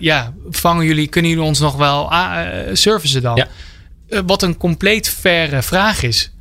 ja, 0.00 0.32
vangen 0.50 0.86
jullie, 0.86 1.06
kunnen 1.06 1.30
jullie 1.30 1.46
ons 1.46 1.58
nog 1.58 1.76
wel 1.76 2.12
servicen 2.72 3.22
dan? 3.22 3.36
Ja. 3.36 4.22
wat 4.26 4.42
een 4.42 4.56
compleet 4.56 5.08
verre 5.08 5.62
vraag 5.62 6.02
is. 6.02 6.33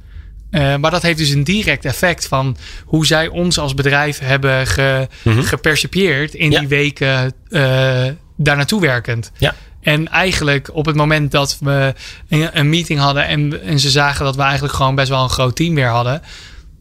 Uh, 0.54 0.76
maar 0.76 0.92
dat 0.92 1.02
heeft 1.02 1.18
dus 1.18 1.30
een 1.30 1.44
direct 1.44 1.86
effect 1.86 2.28
van 2.28 2.58
hoe 2.86 3.06
zij 3.06 3.28
ons 3.28 3.58
als 3.60 3.74
bedrijf 3.74 4.20
hebben 4.20 4.68
ge, 4.68 5.08
Mhm. 5.24 5.42
gepercipieerd 5.42 6.34
in 6.34 6.52
Ja. 6.52 6.60
die 6.60 6.68
weken 6.68 7.34
uh, 7.50 7.62
daar 8.38 8.56
naartoe 8.56 8.82
werkend. 8.82 9.32
Ja. 9.38 9.56
En 9.82 10.08
eigenlijk 10.08 10.70
op 10.74 10.86
het 10.86 10.96
moment 10.96 11.32
dat 11.32 11.58
we 11.60 11.94
een, 12.30 12.50
een 12.60 12.70
meeting 12.70 13.00
hadden 13.00 13.28
en, 13.28 13.62
en 13.64 13.80
ze 13.80 13.90
zagen 13.90 14.26
dat 14.26 14.36
we 14.36 14.42
eigenlijk 14.42 14.74
gewoon 14.74 14.96
best 14.96 15.10
wel 15.10 15.24
een 15.24 15.30
groot 15.30 15.56
team 15.56 15.76
weer 15.76 15.88
hadden, 15.90 16.22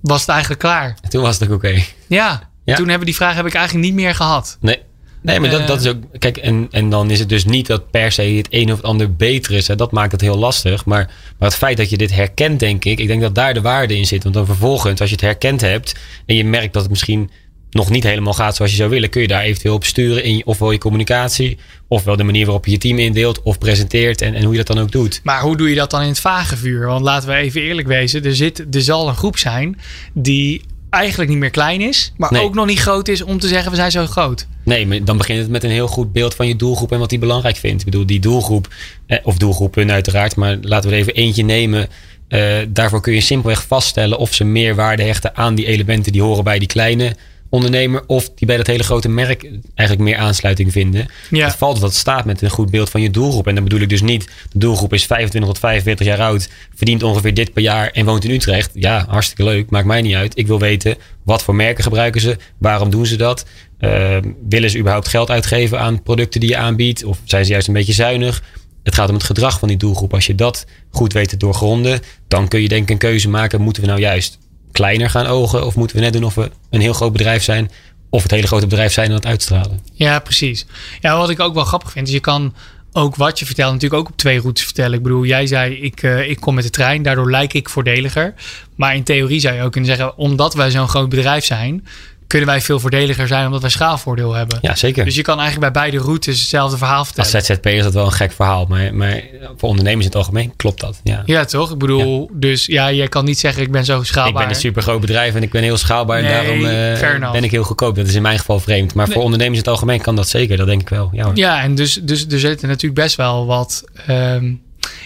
was 0.00 0.20
het 0.20 0.28
eigenlijk 0.28 0.60
klaar. 0.60 0.96
Toen 1.08 1.22
was 1.22 1.38
het 1.38 1.48
ook 1.48 1.54
oké. 1.54 1.82
Ja, 2.06 2.50
Ja. 2.64 2.76
toen 2.76 2.88
hebben 2.88 3.06
die 3.06 3.16
vraag 3.16 3.34
heb 3.34 3.46
ik 3.46 3.54
eigenlijk 3.54 3.86
niet 3.86 3.94
meer 3.94 4.14
gehad. 4.14 4.56
Nee. 4.60 4.82
Nee, 5.22 5.40
maar 5.40 5.50
dat, 5.50 5.60
Eh. 5.60 5.66
dat 5.66 5.80
is 5.80 5.86
ook. 5.86 5.96
Kijk, 6.18 6.36
en, 6.36 6.68
en 6.70 6.90
dan 6.90 7.10
is 7.10 7.18
het 7.18 7.28
dus 7.28 7.44
niet 7.44 7.66
dat 7.66 7.90
per 7.90 8.12
se 8.12 8.22
het 8.22 8.46
een 8.50 8.70
of 8.70 8.76
het 8.76 8.86
ander 8.86 9.14
beter 9.16 9.52
is. 9.52 9.68
Hè. 9.68 9.74
Dat 9.76 9.92
maakt 9.92 10.12
het 10.12 10.20
heel 10.20 10.38
lastig. 10.38 10.84
Maar, 10.84 11.10
maar 11.38 11.48
het 11.48 11.58
feit 11.58 11.76
dat 11.76 11.90
je 11.90 11.96
dit 11.96 12.14
herkent, 12.14 12.60
denk 12.60 12.84
ik. 12.84 12.98
Ik 12.98 13.06
denk 13.06 13.20
dat 13.20 13.34
daar 13.34 13.54
de 13.54 13.60
waarde 13.60 13.96
in 13.96 14.06
zit. 14.06 14.22
Want 14.22 14.34
dan 14.34 14.46
vervolgens, 14.46 15.00
als 15.00 15.08
je 15.08 15.14
het 15.14 15.24
herkend 15.24 15.60
hebt. 15.60 15.94
en 16.26 16.34
je 16.34 16.44
merkt 16.44 16.72
dat 16.72 16.82
het 16.82 16.90
misschien 16.90 17.30
nog 17.70 17.90
niet 17.90 18.02
helemaal 18.04 18.32
gaat 18.32 18.56
zoals 18.56 18.70
je 18.70 18.76
zou 18.76 18.90
willen. 18.90 19.10
kun 19.10 19.22
je 19.22 19.28
daar 19.28 19.42
eventueel 19.42 19.74
op 19.74 19.84
sturen. 19.84 20.24
In 20.24 20.42
ofwel 20.44 20.70
je 20.70 20.78
communicatie. 20.78 21.58
ofwel 21.88 22.16
de 22.16 22.24
manier 22.24 22.44
waarop 22.44 22.64
je 22.64 22.70
je 22.72 22.78
team 22.78 22.98
indeelt. 22.98 23.42
of 23.42 23.58
presenteert. 23.58 24.20
en, 24.22 24.34
en 24.34 24.42
hoe 24.42 24.52
je 24.52 24.58
dat 24.64 24.66
dan 24.76 24.84
ook 24.84 24.92
doet. 24.92 25.20
Maar 25.22 25.40
hoe 25.42 25.56
doe 25.56 25.68
je 25.68 25.74
dat 25.74 25.90
dan 25.90 26.02
in 26.02 26.08
het 26.08 26.20
vage 26.20 26.56
vuur? 26.56 26.86
Want 26.86 27.04
laten 27.04 27.28
we 27.28 27.34
even 27.34 27.62
eerlijk 27.62 27.88
wezen. 27.88 28.24
Er, 28.24 28.36
zit, 28.36 28.74
er 28.74 28.82
zal 28.82 29.08
een 29.08 29.14
groep 29.16 29.38
zijn 29.38 29.78
die 30.12 30.62
eigenlijk 30.92 31.30
niet 31.30 31.38
meer 31.38 31.50
klein 31.50 31.80
is. 31.80 32.12
Maar 32.16 32.32
Nee. 32.32 32.42
ook 32.42 32.54
nog 32.54 32.66
niet 32.66 32.78
groot 32.80 33.08
is 33.08 33.22
om 33.22 33.38
te 33.38 33.48
zeggen 33.48 33.70
we 33.70 33.76
zijn 33.76 33.90
zo 33.90 34.06
groot. 34.06 34.46
Nee, 34.64 34.86
maar 34.86 35.04
dan 35.04 35.16
begint 35.16 35.38
het 35.38 35.50
met 35.50 35.64
een 35.64 35.70
heel 35.70 35.86
goed 35.88 36.12
beeld 36.12 36.34
van 36.34 36.46
je 36.48 36.56
doelgroep 36.56 36.92
en 36.92 36.98
wat 36.98 37.08
die 37.10 37.18
belangrijk 37.18 37.56
vindt. 37.56 37.80
Ik 37.80 37.84
bedoel, 37.90 38.06
die 38.06 38.20
doelgroep, 38.20 38.68
eh, 39.06 39.18
of 39.22 39.36
doelgroepen 39.36 39.90
uiteraard, 39.90 40.36
maar 40.36 40.58
laten 40.60 40.88
we 40.90 40.94
er 40.96 41.00
even 41.02 41.14
eentje 41.14 41.44
nemen. 41.44 41.88
Eh, 42.28 42.56
daarvoor 42.68 43.00
kun 43.00 43.12
je 43.12 43.20
simpelweg 43.20 43.64
vaststellen 43.66 44.18
of 44.18 44.34
ze 44.34 44.44
meer 44.44 44.74
waarde 44.74 45.02
hechten 45.02 45.36
aan 45.36 45.54
die 45.54 45.66
elementen 45.66 46.12
die 46.12 46.22
horen 46.22 46.44
bij 46.44 46.58
die 46.58 46.68
kleine 46.68 47.16
ondernemer. 47.52 48.02
Of 48.06 48.30
die 48.34 48.46
bij 48.46 48.56
dat 48.56 48.66
hele 48.66 48.82
grote 48.82 49.08
merk 49.08 49.50
eigenlijk 49.74 50.08
meer 50.08 50.18
aansluiting 50.18 50.72
vinden. 50.72 51.06
Ja. 51.30 51.46
Het 51.46 51.56
valt 51.56 51.78
wat 51.78 51.94
staat 51.94 52.24
met 52.24 52.42
een 52.42 52.50
goed 52.50 52.70
beeld 52.70 52.90
van 52.90 53.00
je 53.02 53.10
doelgroep. 53.10 53.46
En 53.46 53.54
dan 53.54 53.64
bedoel 53.64 53.80
ik 53.80 53.88
dus 53.88 54.02
niet, 54.02 54.24
de 54.52 54.58
doelgroep 54.58 54.92
is 54.92 55.06
25 55.06 55.50
tot 55.50 55.58
45 55.60 56.06
jaar 56.06 56.20
oud, 56.20 56.48
verdient 56.74 57.02
ongeveer 57.02 57.34
dit 57.34 57.52
per 57.52 57.62
jaar 57.62 57.90
en 57.90 58.04
woont 58.04 58.24
in 58.24 58.30
Utrecht. 58.30 58.70
Ja, 58.74 59.04
hartstikke 59.08 59.44
leuk, 59.44 59.70
maakt 59.70 59.86
mij 59.86 60.02
niet 60.02 60.14
uit. 60.14 60.38
Ik 60.38 60.46
wil 60.46 60.58
weten, 60.58 60.96
wat 61.24 61.42
voor 61.42 61.54
merken 61.54 61.84
gebruiken 61.84 62.20
ze? 62.20 62.36
Waarom 62.58 62.90
doen 62.90 63.06
ze 63.06 63.16
dat? 63.16 63.44
Eh, 63.78 64.16
willen 64.48 64.70
ze 64.70 64.78
überhaupt 64.78 65.08
geld 65.08 65.30
uitgeven 65.30 65.80
aan 65.80 66.02
producten 66.02 66.40
die 66.40 66.48
je 66.48 66.56
aanbiedt? 66.56 67.04
Of 67.04 67.18
zijn 67.24 67.44
ze 67.44 67.50
juist 67.50 67.68
een 67.68 67.74
beetje 67.74 67.92
zuinig? 67.92 68.42
Het 68.82 68.94
gaat 68.94 69.08
om 69.08 69.14
het 69.14 69.24
gedrag 69.24 69.58
van 69.58 69.68
die 69.68 69.76
doelgroep. 69.76 70.14
Als 70.14 70.26
je 70.26 70.34
dat 70.34 70.66
goed 70.90 71.12
weet 71.12 71.28
te 71.28 71.36
doorgronden, 71.36 72.00
dan 72.28 72.48
kun 72.48 72.62
je 72.62 72.68
denk 72.68 72.82
ik 72.82 72.90
een 72.90 72.98
keuze 72.98 73.28
maken. 73.28 73.60
Moeten 73.60 73.82
we 73.82 73.88
nou 73.88 74.00
juist 74.00 74.38
kleiner 74.72 75.10
gaan 75.10 75.26
ogen? 75.26 75.66
Of 75.66 75.76
moeten 75.76 75.96
we 75.96 76.02
net 76.02 76.12
doen 76.12 76.24
of 76.24 76.34
we 76.34 76.50
een 76.70 76.80
heel 76.80 76.92
groot 76.92 77.12
bedrijf 77.12 77.42
zijn? 77.42 77.70
Of 78.10 78.22
het 78.22 78.30
hele 78.30 78.46
grote 78.46 78.66
bedrijf 78.66 78.92
zijn 78.92 79.06
en 79.06 79.12
dat 79.12 79.26
uitstralen? 79.26 79.80
Ja, 79.92 80.18
precies. 80.18 80.66
Ja, 81.00 81.16
wat 81.16 81.30
ik 81.30 81.40
ook 81.40 81.54
wel 81.54 81.64
grappig 81.64 81.90
vind, 81.92 82.06
is 82.06 82.12
je 82.12 82.20
kan 82.20 82.54
ook 82.92 83.16
wat 83.16 83.38
je 83.38 83.46
vertelt 83.46 83.72
natuurlijk 83.72 84.02
ook 84.02 84.08
op 84.08 84.16
twee 84.16 84.40
routes 84.40 84.64
vertellen. 84.64 84.96
Ik 84.96 85.02
bedoel, 85.02 85.24
jij 85.24 85.46
zei 85.46 85.74
ik, 85.74 86.02
eh, 86.02 86.30
ik 86.30 86.40
kom 86.40 86.54
met 86.54 86.64
de 86.64 86.70
trein, 86.70 87.02
daardoor 87.02 87.30
lijk 87.30 87.52
ik 87.52 87.68
voordeliger. 87.68 88.34
Maar 88.76 88.94
in 88.94 89.02
theorie 89.02 89.40
zou 89.40 89.54
je 89.54 89.62
ook 89.62 89.72
kunnen 89.72 89.96
zeggen, 89.96 90.16
omdat 90.16 90.54
wij 90.54 90.70
zo'n 90.70 90.88
groot 90.88 91.08
bedrijf 91.08 91.44
zijn, 91.44 91.86
kunnen 92.32 92.48
wij 92.50 92.60
veel 92.60 92.80
voordeliger 92.80 93.26
zijn 93.26 93.46
omdat 93.46 93.60
wij 93.60 93.70
schaalvoordeel 93.70 94.32
hebben. 94.34 94.58
Ja, 94.62 94.74
zeker. 94.74 95.04
Dus 95.04 95.14
je 95.14 95.22
kan 95.22 95.40
eigenlijk 95.40 95.72
bij 95.72 95.82
beide 95.82 96.04
routes 96.04 96.38
hetzelfde 96.40 96.76
verhaal 96.76 97.04
vertellen. 97.04 97.32
Als 97.34 97.46
ZZP 97.46 97.66
is 97.66 97.82
dat 97.82 97.92
wel 97.92 98.04
een 98.04 98.12
gek 98.12 98.32
verhaal. 98.32 98.66
Maar, 98.68 98.94
maar 98.94 99.22
voor 99.56 99.68
ondernemers 99.68 100.00
in 100.04 100.10
het 100.10 100.16
algemeen 100.16 100.52
klopt 100.56 100.80
dat. 100.80 101.00
Ja. 101.02 101.22
Ja, 101.26 101.44
toch? 101.44 101.70
Ik 101.72 101.78
bedoel, 101.78 102.30
dus 102.32 102.66
ja, 102.66 102.92
jij 102.92 103.08
kan 103.08 103.24
niet 103.24 103.38
zeggen 103.38 103.62
ik 103.62 103.70
ben 103.72 103.84
zo 103.84 103.98
Ik 104.00 104.06
schaalbaar. 104.06 104.42
ben 104.42 104.54
een 104.54 104.60
super 104.60 104.82
groot 104.82 105.00
bedrijf 105.00 105.34
en 105.34 105.42
ik 105.42 105.50
ben 105.50 105.62
heel 105.62 105.76
schaalbaar. 105.76 106.22
Nee, 106.22 106.32
en 106.32 106.36
daarom 106.36 107.24
eh, 107.24 107.32
ben 107.32 107.44
ik 107.44 107.50
heel 107.50 107.64
goedkoop. 107.64 107.96
Dat 107.96 108.06
is 108.06 108.14
in 108.14 108.22
mijn 108.22 108.38
geval 108.38 108.60
vreemd. 108.60 108.94
Maar 108.94 109.04
Nee. 109.06 109.14
voor 109.14 109.24
ondernemers 109.24 109.58
in 109.58 109.64
het 109.64 109.72
algemeen 109.72 110.00
kan 110.00 110.16
dat 110.16 110.28
zeker. 110.28 110.56
Dat 110.56 110.66
denk 110.66 110.80
ik 110.80 110.88
wel. 110.88 111.10
Ja. 111.12 111.30
Ja, 111.34 111.62
en 111.62 111.74
dus, 111.74 111.94
dus 112.02 112.26
er 112.26 112.38
zitten 112.38 112.68
natuurlijk 112.68 113.00
best 113.02 113.16
wel 113.16 113.46
wat. 113.46 113.84
ehm, 114.06 114.52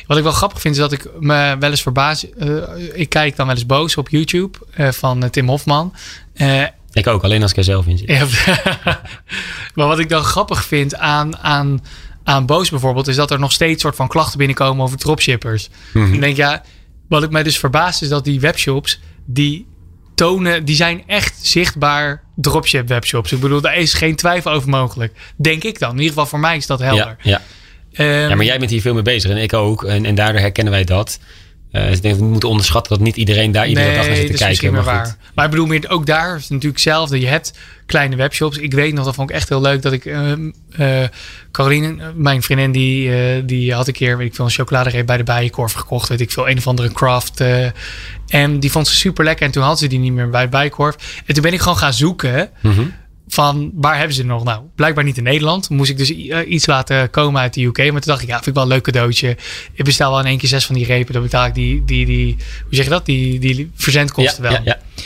wat 0.06 0.16
ik 0.16 0.22
wel 0.22 0.32
grappig 0.32 0.60
vind, 0.60 0.74
is 0.74 0.80
dat 0.80 0.92
ik 0.92 1.06
me 1.20 1.56
wel 1.60 1.70
eens 1.70 1.82
verbaas. 1.82 2.30
eh, 2.30 2.48
ik 2.92 3.08
kijk 3.08 3.36
dan 3.36 3.46
wel 3.46 3.54
eens 3.54 3.66
boos 3.66 3.96
op 3.96 4.08
YouTube 4.08 4.58
eh, 4.74 4.88
van 4.90 5.30
Tim 5.30 5.48
Hofman. 5.48 5.94
Eh, 6.34 6.62
Ik 6.96 7.06
ook, 7.06 7.24
alleen 7.24 7.42
als 7.42 7.50
ik 7.50 7.56
er 7.56 7.64
zelf 7.64 7.87
in 7.87 7.98
zit. 7.98 8.09
Ja, 8.09 8.26
maar 9.74 9.87
wat 9.87 9.98
ik 9.98 10.09
dan 10.09 10.22
grappig 10.22 10.64
vind 10.64 10.96
aan, 10.96 11.38
aan, 11.38 11.85
aan 12.24 12.46
Boos 12.46 12.70
bijvoorbeeld, 12.70 13.09
is 13.09 13.16
dat 13.16 13.30
er 13.30 13.38
nog 13.38 13.52
steeds 13.52 13.82
soort 13.82 13.96
van 13.96 14.09
klachten 14.09 14.38
binnenkomen 14.38 14.85
over 14.85 14.98
dropshippers. 14.98 15.68
Mhm. 15.92 16.14
Ik 16.14 16.20
denk, 16.20 16.37
ja, 16.37 16.62
wat 17.09 17.22
ik 17.22 17.30
mij 17.30 17.42
dus 17.42 17.59
verbaast 17.59 18.02
is 18.02 18.09
dat 18.09 18.24
die 18.24 18.40
webshops, 18.40 19.00
die 19.24 19.66
tonen, 20.14 20.64
die 20.64 20.76
zijn 20.76 21.02
echt 21.06 21.46
zichtbaar 21.46 22.22
dropship 22.35 22.88
webshops. 22.88 23.32
Ik 23.32 23.40
bedoel, 23.40 23.61
daar 23.61 23.76
is 23.76 23.94
geen 23.94 24.16
twijfel 24.16 24.50
over 24.50 24.68
mogelijk. 24.68 25.12
Denk 25.37 25.64
ik 25.64 25.78
dan. 25.78 25.90
In 25.90 25.96
ieder 25.96 26.12
geval 26.12 26.26
voor 26.26 26.40
mij 26.40 26.56
is 26.56 26.66
dat 26.66 26.78
helder. 26.78 27.16
Ja, 27.22 27.30
ja. 27.30 27.42
Ehm, 27.92 28.28
ja, 28.28 28.35
maar 28.35 28.44
jij 28.44 28.59
bent 28.59 28.70
hier 28.70 28.80
veel 28.80 28.94
mee 28.94 29.02
bezig 29.02 29.30
en 29.30 29.37
ik 29.37 29.52
ook. 29.52 29.85
En, 29.85 30.04
en 30.04 30.14
daardoor 30.14 30.40
herkennen 30.40 30.72
wij 30.72 30.85
dat. 30.85 31.18
Eh, 31.70 31.87
dus 31.87 31.96
ik 31.96 32.02
denk 32.02 32.14
dat 32.14 32.24
we 32.24 32.31
moeten 32.31 32.48
onderschatten 32.48 32.92
dat 32.92 33.02
niet 33.02 33.16
iedereen 33.16 33.52
daar 33.52 33.68
iedere 33.68 33.94
dag 33.94 34.07
naar 34.07 34.16
zit 34.16 34.26
te 34.26 34.33
dat 34.33 34.40
kijken. 34.40 34.72
Maar 34.72 34.83
goed. 34.83 34.92
waar. 34.92 35.16
Maar 35.35 35.44
ik 35.44 35.50
bedoel, 35.50 35.66
meer, 35.66 35.85
ook 35.88 36.07
daar 36.07 36.37
is 36.37 36.42
het 36.42 36.50
natuurlijk 36.50 36.85
hetzelfde. 36.85 37.20
Je 37.20 37.26
hebt 37.26 37.52
kleine 37.87 38.16
webshops. 38.16 38.59
Ik 38.59 38.72
weet 38.72 38.94
nog, 38.94 39.05
dat 39.05 39.14
vond 39.14 39.31
ik 39.31 39.37
echt 39.37 39.48
heel 39.48 39.61
leuk, 39.61 39.83
dat 39.83 39.92
ik... 39.92 40.05
eh 40.07 41.02
Caroline, 41.52 42.02
eh, 42.02 42.09
mijn 42.14 42.42
vriendin, 42.42 42.72
die, 42.72 43.44
die 43.44 43.74
had 43.74 43.87
een 43.87 43.92
keer, 43.92 44.16
weet 44.16 44.26
ik 44.26 44.35
veel, 44.35 44.44
een 44.44 44.50
chocoladereep 44.50 45.07
bij 45.07 45.16
de 45.16 45.22
Bijenkorf 45.22 45.72
gekocht. 45.72 46.09
Weet 46.09 46.20
ik 46.20 46.31
veel, 46.31 46.48
een 46.48 46.59
of 46.59 46.66
andere 46.66 46.92
craft. 46.92 47.42
en 48.29 48.61
die 48.61 48.70
vond 48.70 48.88
ze 48.88 48.94
super 48.94 49.24
lekker. 49.24 49.46
En 49.46 49.52
toen 49.52 49.62
had 49.62 49.79
ze 49.79 49.87
die 49.87 49.98
niet 49.98 50.12
meer 50.12 50.31
bij 50.31 50.42
de 50.42 50.48
Bijenkorf. 50.48 51.22
En 51.26 51.35
toen 51.35 51.42
ben 51.42 51.52
ik 51.52 51.61
gewoon 51.61 51.79
gaan 51.79 51.94
zoeken. 51.94 52.50
Mhm. 52.61 52.83
Van 53.28 53.70
waar 53.74 53.96
hebben 53.96 54.16
ze 54.16 54.24
nog? 54.24 54.44
Nou, 54.44 54.62
blijkbaar 54.74 55.04
niet 55.04 55.16
in 55.16 55.22
Nederland. 55.22 55.68
Moest 55.68 55.90
ik 55.90 55.98
dus 55.98 56.10
eh, 56.10 56.50
iets 56.50 56.66
laten 56.66 57.10
komen 57.10 57.40
uit 57.40 57.54
de 57.54 57.64
UK. 57.64 57.78
Maar 57.78 57.86
toen 57.86 58.00
dacht 58.00 58.22
ik, 58.22 58.28
ja, 58.28 58.34
vind 58.34 58.46
ik 58.46 58.54
wel 58.54 58.62
een 58.62 58.68
leuk 58.68 58.82
cadeautje. 58.82 59.36
Ik 59.72 59.84
bestel 59.84 60.10
wel 60.10 60.20
in 60.20 60.26
één 60.26 60.38
keer 60.38 60.48
zes 60.48 60.66
van 60.66 60.74
die 60.74 60.84
repen. 60.84 61.12
Dan 61.12 61.22
betaal 61.22 61.46
ik 61.46 61.54
die, 61.54 61.84
die, 61.84 62.06
die 62.06 62.36
hoe 62.62 62.74
zeg 62.74 62.84
je 62.84 62.90
dat? 62.90 63.06
Die, 63.06 63.38
die 63.38 63.70
verzendkosten 63.74 64.44
ja, 64.44 64.50
wel. 64.50 64.60
Ja, 64.64 64.64
ja. 64.64 65.04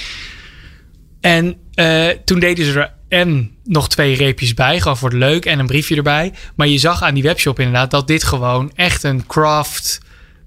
En 1.21 1.57
eh, 1.75 2.09
toen 2.25 2.41
deden 2.41 2.65
ze 2.65 2.79
er 2.79 2.93
en 3.09 3.51
nog 3.65 3.89
twee 3.89 4.17
reepjes 4.17 4.55
bij, 4.55 4.81
gewoon 4.81 4.97
voor 4.97 5.09
het 5.09 5.19
leuk 5.19 5.45
en 5.45 5.59
een 5.59 5.67
briefje 5.67 5.97
erbij. 5.97 6.33
Maar 6.55 6.67
je 6.67 6.79
zag 6.79 7.03
aan 7.03 7.15
die 7.15 7.23
webshop 7.23 7.59
inderdaad 7.59 7.91
dat 7.91 8.07
dit 8.07 8.25
gewoon 8.25 8.73
echt 8.75 9.03
een 9.03 9.27
craft 9.27 10.01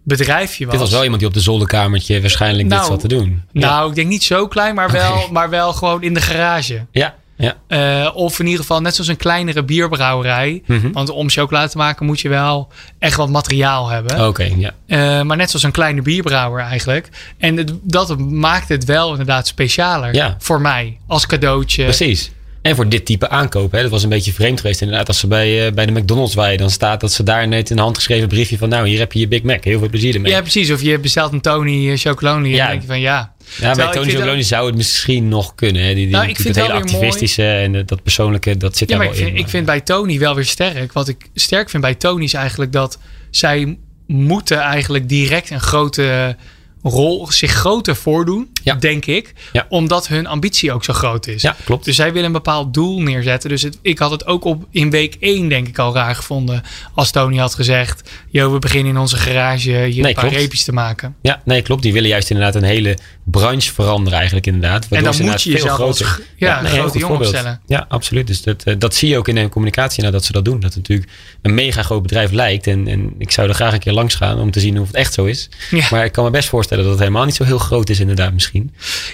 bedrijfje 0.03 0.65
was. 0.65 0.73
Dit 0.73 0.83
was 0.83 0.91
wel 0.91 1.01
iemand 1.01 1.19
die 1.19 1.29
op 1.29 1.35
de 1.35 1.41
zolderkamertje 1.41 2.21
waarschijnlijk 2.21 2.67
Nou, 2.67 2.81
dit 2.81 2.89
zat 2.89 2.99
te 2.99 3.07
doen. 3.07 3.41
Nou, 3.51 3.89
ik 3.89 3.95
denk 3.95 4.07
niet 4.07 4.23
zo 4.23 4.47
klein, 4.47 4.75
maar 4.75 4.91
wel, 4.91 5.29
maar 5.31 5.49
wel 5.49 5.73
gewoon 5.73 6.03
in 6.03 6.13
de 6.13 6.21
garage. 6.21 6.85
ja, 6.91 7.15
ja. 7.37 7.55
Eh, 7.67 8.09
of 8.15 8.39
in 8.39 8.45
ieder 8.45 8.61
geval 8.61 8.81
net 8.81 8.93
zoals 8.95 9.09
een 9.09 9.17
kleinere 9.17 9.63
bierbrouwerij. 9.63 10.61
Mhm. 10.65 10.91
Want 10.91 11.09
om 11.09 11.29
chocolade 11.29 11.69
te 11.69 11.77
maken 11.77 12.05
moet 12.05 12.19
je 12.21 12.29
wel 12.29 12.67
echt 12.99 13.15
wat 13.17 13.29
materiaal 13.29 13.87
hebben. 13.89 14.27
Oké, 14.27 14.49
ja. 14.57 14.71
Eh, 14.87 15.21
maar 15.21 15.37
net 15.37 15.49
zoals 15.49 15.63
een 15.65 15.71
kleine 15.71 16.01
bierbrouwer 16.01 16.61
eigenlijk. 16.63 17.09
En 17.37 17.57
het- 17.57 17.73
dat 17.81 18.19
maakt 18.19 18.69
het 18.69 18.85
wel 18.85 19.11
inderdaad 19.11 19.47
specialer 19.47 20.15
Ja. 20.15 20.35
voor 20.39 20.61
mij 20.61 20.97
als 21.07 21.25
cadeautje. 21.25 21.83
Precies. 21.83 22.31
En 22.63 22.75
voor 22.75 22.89
dit 22.89 23.05
type 23.05 23.29
aankoop. 23.29 23.71
Hè, 23.71 23.81
dat 23.81 23.91
was 23.91 24.03
een 24.03 24.09
beetje 24.09 24.33
vreemd 24.33 24.61
geweest 24.61 24.81
inderdaad. 24.81 25.07
Als 25.07 25.19
ze 25.19 25.27
bij, 25.27 25.65
eh, 25.67 25.73
bij 25.73 25.85
de 25.85 25.91
McDonald's 25.91 26.33
waren, 26.33 26.57
dan 26.57 26.69
staat 26.69 27.01
dat 27.01 27.11
ze 27.11 27.23
daar 27.23 27.47
net 27.47 27.69
een 27.69 27.77
handgeschreven 27.79 28.27
briefje 28.27 28.57
van... 28.57 28.69
Nou, 28.69 28.87
hier 28.87 28.99
heb 28.99 29.11
je 29.13 29.19
je 29.19 29.27
Big 29.27 29.43
Mac. 29.43 29.63
Heel 29.63 29.79
veel 29.79 29.89
plezier 29.89 30.15
ermee. 30.15 30.31
Ja, 30.31 30.41
precies. 30.41 30.71
Of 30.71 30.81
je 30.81 30.99
bestelt 30.99 31.31
een 31.33 31.41
Tony 31.41 31.89
eh, 31.91 31.97
chocolonely. 31.97 32.45
En 32.49 32.55
Ja. 32.55 32.57
dan 32.61 32.67
denk 32.69 32.81
je 32.81 32.87
van 32.87 32.99
ja. 32.99 33.33
Ja, 33.59 33.73
bij 33.75 33.85
Tony 33.85 33.93
vind 34.03 34.11
Chocolonely 34.15 34.43
zou 34.43 34.65
het 34.67 34.75
misschien 34.75 35.27
nog 35.27 35.55
kunnen. 35.55 35.81
Hè? 35.81 35.87
Die, 35.93 36.03
die, 36.05 36.15
Nou, 36.15 36.27
ik 36.27 36.35
vind 36.35 36.47
het 36.47 36.55
wel 36.57 36.65
hele 36.65 36.79
mooi- 36.79 36.93
activistische 36.93 37.43
en 37.43 37.75
eh, 37.75 37.81
dat 37.85 38.03
persoonlijke, 38.03 38.57
dat 38.57 38.77
zit 38.77 38.89
Ja, 38.89 38.95
daar 38.95 39.05
maar 39.05 39.13
ik 39.13 39.19
wel 39.19 39.27
vind, 39.27 39.37
in. 39.39 39.43
ik 39.45 39.49
vind 39.51 39.65
bij 39.65 39.81
Tony 39.81 40.19
wel 40.19 40.35
weer 40.35 40.45
sterk. 40.45 40.93
Wat 40.93 41.07
ik 41.07 41.29
sterk 41.33 41.69
vind 41.69 41.83
bij 41.83 41.95
Tony 41.95 42.23
is 42.23 42.33
eigenlijk 42.33 42.71
dat 42.71 42.99
zij 43.31 43.77
moeten 44.07 44.57
eigenlijk 44.59 45.09
direct 45.09 45.49
een 45.49 45.61
grote 45.61 46.35
rol 46.83 47.31
zich 47.31 47.51
groter 47.51 47.95
voordoen, 47.95 48.49
Ja. 48.63 48.75
denk 48.75 49.05
ik. 49.05 49.33
Ja. 49.51 49.65
Omdat 49.69 50.07
hun 50.07 50.27
ambitie 50.27 50.71
ook 50.71 50.83
zo 50.83 50.93
groot 50.93 51.27
is. 51.27 51.41
Ja, 51.41 51.55
klopt. 51.65 51.85
Dus 51.85 51.95
zij 51.95 52.07
willen 52.11 52.25
een 52.25 52.31
bepaald 52.31 52.73
doel 52.73 53.01
neerzetten. 53.01 53.49
Dus 53.49 53.61
het, 53.61 53.77
ik 53.81 53.99
had 53.99 54.11
het 54.11 54.25
ook 54.25 54.43
op 54.43 54.65
in 54.71 54.89
week 54.89 55.15
1 55.19 55.49
denk 55.49 55.67
ik 55.67 55.79
al 55.79 55.93
raar 55.93 56.15
gevonden. 56.15 56.63
Als 56.93 57.11
Tony 57.11 57.37
had 57.37 57.53
gezegd, 57.55 58.09
yo, 58.29 58.51
we 58.53 58.59
beginnen 58.59 58.91
in 58.93 58.97
onze 58.99 59.15
garage 59.17 59.69
hier 59.69 59.79
Nee, 59.79 59.95
een 59.97 60.01
paar 60.13 60.13
klopt. 60.13 60.35
reepjes 60.35 60.63
te 60.63 60.71
maken. 60.73 61.15
Ja, 61.21 61.41
nee, 61.45 61.61
klopt. 61.61 61.81
Die 61.81 61.93
willen 61.93 62.09
juist 62.09 62.29
inderdaad 62.29 62.55
een 62.55 62.63
hele 62.63 62.97
branche 63.23 63.73
veranderen 63.73 64.13
eigenlijk 64.17 64.47
inderdaad. 64.47 64.87
En 64.89 65.03
dan 65.03 65.15
moet 65.21 65.41
je 65.41 65.51
jezelf 65.51 65.79
als 65.79 65.99
groter- 66.01 66.23
ja, 66.35 66.61
nee, 66.61 66.71
grote 66.71 66.99
jongen 66.99 67.19
opstellen. 67.19 67.61
Ja, 67.67 67.85
absoluut. 67.89 68.27
Dus 68.27 68.41
dat, 68.41 68.63
eh, 68.63 68.75
dat 68.77 68.95
zie 68.95 69.09
je 69.09 69.17
ook 69.17 69.27
in 69.27 69.35
de 69.35 69.49
communicatie 69.49 70.01
nou, 70.01 70.13
dat 70.13 70.25
ze 70.25 70.31
dat 70.31 70.45
doen. 70.45 70.59
Dat 70.59 70.73
het 70.73 70.75
natuurlijk 70.75 71.09
een 71.41 71.53
mega 71.53 71.81
groot 71.83 72.01
bedrijf 72.01 72.31
lijkt. 72.31 72.67
En, 72.67 72.87
en 72.87 73.13
ik 73.17 73.31
zou 73.31 73.47
er 73.47 73.53
graag 73.55 73.73
een 73.73 73.79
keer 73.79 73.93
langs 73.93 74.15
gaan 74.15 74.39
om 74.39 74.51
te 74.51 74.59
zien 74.59 74.79
of 74.79 74.87
het 74.87 74.95
echt 74.95 75.13
zo 75.13 75.25
is. 75.25 75.49
Ja. 75.71 75.87
Maar 75.91 76.05
ik 76.05 76.11
kan 76.11 76.23
me 76.23 76.29
best 76.29 76.49
voorstellen 76.49 76.83
dat 76.83 76.91
het 76.93 77.01
helemaal 77.01 77.25
niet 77.25 77.35
zo 77.35 77.43
heel 77.43 77.57
groot 77.57 77.89
is 77.89 77.99
inderdaad 77.99 78.33
misschien. 78.33 78.52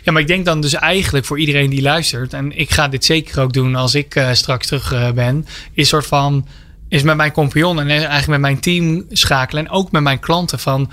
Ja, 0.04 0.12
maar 0.12 0.22
ik 0.22 0.28
denk 0.28 0.46
dan 0.46 0.62
dus 0.62 0.74
eigenlijk 0.74 1.26
voor 1.26 1.40
iedereen 1.40 1.70
die 1.70 1.82
luistert, 1.82 2.34
en 2.34 2.58
ik 2.58 2.72
ga 2.72 2.88
dit 2.88 3.06
zeker 3.06 3.42
ook 3.42 3.54
doen 3.54 3.76
als 3.76 3.96
ik 3.96 4.16
eh, 4.16 4.32
straks 4.32 4.68
terug 4.68 4.92
eh, 4.92 5.12
ben, 5.12 5.46
is 5.74 5.88
soort 5.88 6.06
van, 6.06 6.48
is 6.88 7.04
met 7.04 7.16
mijn 7.16 7.32
compagnon 7.32 7.80
en 7.80 7.90
eigenlijk 7.90 8.28
met 8.28 8.40
mijn 8.40 8.60
team 8.60 9.06
schakelen 9.10 9.66
en 9.66 9.72
ook 9.72 9.92
met 9.92 10.02
mijn 10.02 10.20
klanten 10.20 10.60
van, 10.60 10.92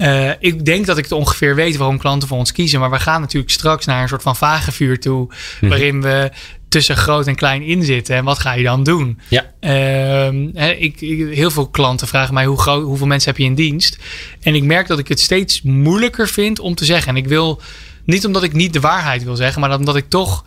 eh, 0.00 0.30
ik 0.38 0.64
denk 0.64 0.86
dat 0.86 0.98
ik 0.98 1.04
het 1.04 1.12
ongeveer 1.12 1.54
weet 1.54 1.76
waarom 1.76 1.98
klanten 1.98 2.28
voor 2.28 2.38
ons 2.38 2.52
kiezen, 2.52 2.80
maar 2.80 2.90
we 2.90 2.98
gaan 3.00 3.20
natuurlijk 3.20 3.52
straks 3.52 3.86
naar 3.86 4.02
een 4.02 4.08
soort 4.08 4.22
van 4.22 4.36
vagevuur 4.36 5.00
toe, 5.00 5.28
waarin 5.68 6.02
we 6.02 6.30
tussen 6.68 6.96
groot 6.96 7.26
en 7.26 7.34
klein 7.34 7.62
in 7.62 7.82
zitten. 7.84 8.16
En 8.16 8.24
wat 8.24 8.38
ga 8.38 8.52
je 8.52 8.62
dan 8.62 8.82
doen? 8.82 9.18
Ja, 9.28 9.52
Ehm, 9.60 10.42
ik, 10.78 11.00
ik- 11.00 11.34
heel 11.36 11.50
veel 11.50 11.68
klanten 11.68 12.08
vragen 12.08 12.34
mij 12.34 12.44
hoe 12.46 12.60
groot, 12.60 12.84
hoeveel 12.84 13.06
mensen 13.06 13.30
heb 13.30 13.38
je 13.38 13.44
in 13.46 13.54
dienst. 13.54 13.98
En 14.42 14.54
ik 14.54 14.62
merk 14.62 14.86
dat 14.86 14.98
ik 14.98 15.08
het 15.08 15.20
steeds 15.20 15.62
moeilijker 15.62 16.28
vind 16.28 16.58
om 16.58 16.74
te 16.74 16.84
zeggen. 16.84 17.08
En 17.08 17.16
ik 17.16 17.26
wil 17.28 17.60
niet 18.04 18.26
omdat 18.26 18.42
ik 18.42 18.52
niet 18.52 18.72
de 18.72 18.80
waarheid 18.80 19.24
wil 19.24 19.36
zeggen, 19.36 19.60
maar 19.60 19.76
omdat 19.78 19.96
ik 19.96 20.08
toch 20.08 20.44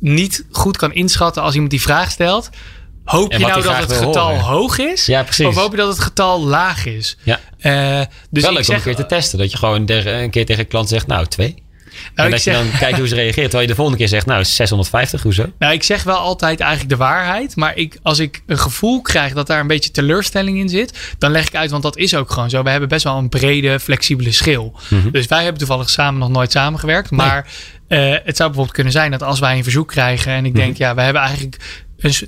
niet 0.00 0.44
goed 0.50 0.76
kan 0.76 0.92
inschatten 0.92 1.42
als 1.42 1.52
iemand 1.52 1.70
die 1.70 1.80
vraag 1.80 2.10
stelt. 2.10 2.50
Hoop 3.04 3.32
je 3.32 3.38
nou 3.38 3.62
dat 3.62 3.76
het 3.76 3.92
getal 3.92 4.28
horen. 4.28 4.40
hoog 4.44 4.78
is? 4.78 5.06
Ja, 5.06 5.22
precies. 5.22 5.46
Of 5.46 5.56
hoop 5.56 5.70
je 5.70 5.76
dat 5.76 5.88
het 5.88 6.00
getal 6.00 6.44
laag 6.44 6.86
is? 6.86 7.16
ja. 7.22 7.40
Eh, 7.58 8.00
dus 8.30 8.42
wel 8.42 8.52
leuk 8.52 8.64
zeg, 8.64 8.68
om 8.68 8.74
een 8.74 8.94
keer 8.94 9.04
te 9.04 9.06
testen. 9.14 9.38
Dat 9.38 9.50
je 9.50 9.56
gewoon 9.56 9.88
een 9.90 10.30
keer 10.30 10.46
tegen 10.46 10.58
een 10.58 10.68
klant 10.68 10.88
zegt, 10.88 11.06
nou 11.06 11.26
twee. 11.26 11.54
nou, 12.14 12.26
en 12.28 12.30
dat 12.30 12.40
zeg, 12.40 12.56
je 12.58 12.62
dan 12.70 12.78
kijkt 12.78 12.98
hoe 12.98 13.08
ze 13.08 13.14
reageert. 13.14 13.34
Terwijl 13.50 13.62
je 13.62 13.68
de 13.68 13.74
volgende 13.74 13.98
keer 13.98 14.08
zegt, 14.08 14.26
nou 14.26 14.44
650, 14.44 15.22
hoezo? 15.22 15.46
Nou, 15.58 15.72
ik 15.72 15.82
zeg 15.82 16.02
wel 16.02 16.16
altijd 16.16 16.60
eigenlijk 16.60 16.90
de 16.90 16.96
waarheid. 16.96 17.56
Maar 17.56 17.76
ik, 17.76 17.98
als 18.02 18.18
ik 18.18 18.42
een 18.46 18.58
gevoel 18.58 19.00
krijg 19.02 19.32
dat 19.32 19.46
daar 19.46 19.60
een 19.60 19.66
beetje 19.66 19.90
teleurstelling 19.90 20.58
in 20.58 20.68
zit, 20.68 21.14
dan 21.18 21.30
leg 21.30 21.46
ik 21.46 21.54
uit, 21.54 21.70
want 21.70 21.82
dat 21.82 21.96
is 21.96 22.14
ook 22.14 22.30
gewoon 22.30 22.50
zo. 22.50 22.62
We 22.62 22.70
hebben 22.70 22.88
best 22.88 23.04
wel 23.04 23.16
een 23.18 23.28
brede, 23.28 23.80
flexibele 23.80 24.32
schil. 24.32 24.76
Mhm. 24.88 25.10
Dus 25.10 25.26
wij 25.26 25.40
hebben 25.42 25.58
toevallig 25.58 25.90
samen 25.90 26.20
nog 26.20 26.28
nooit 26.28 26.52
samengewerkt. 26.52 27.10
Maar 27.10 27.46
eh, 27.88 27.98
het 28.00 28.36
zou 28.36 28.48
bijvoorbeeld 28.48 28.72
kunnen 28.72 28.92
zijn 28.92 29.10
dat 29.10 29.22
als 29.22 29.38
wij 29.38 29.56
een 29.56 29.62
verzoek 29.62 29.88
krijgen 29.88 30.32
en 30.32 30.44
ik 30.44 30.52
Mhm. 30.52 30.60
denk, 30.62 30.76
ja, 30.76 30.94
we 30.94 31.00
hebben 31.00 31.22
eigenlijk 31.22 31.56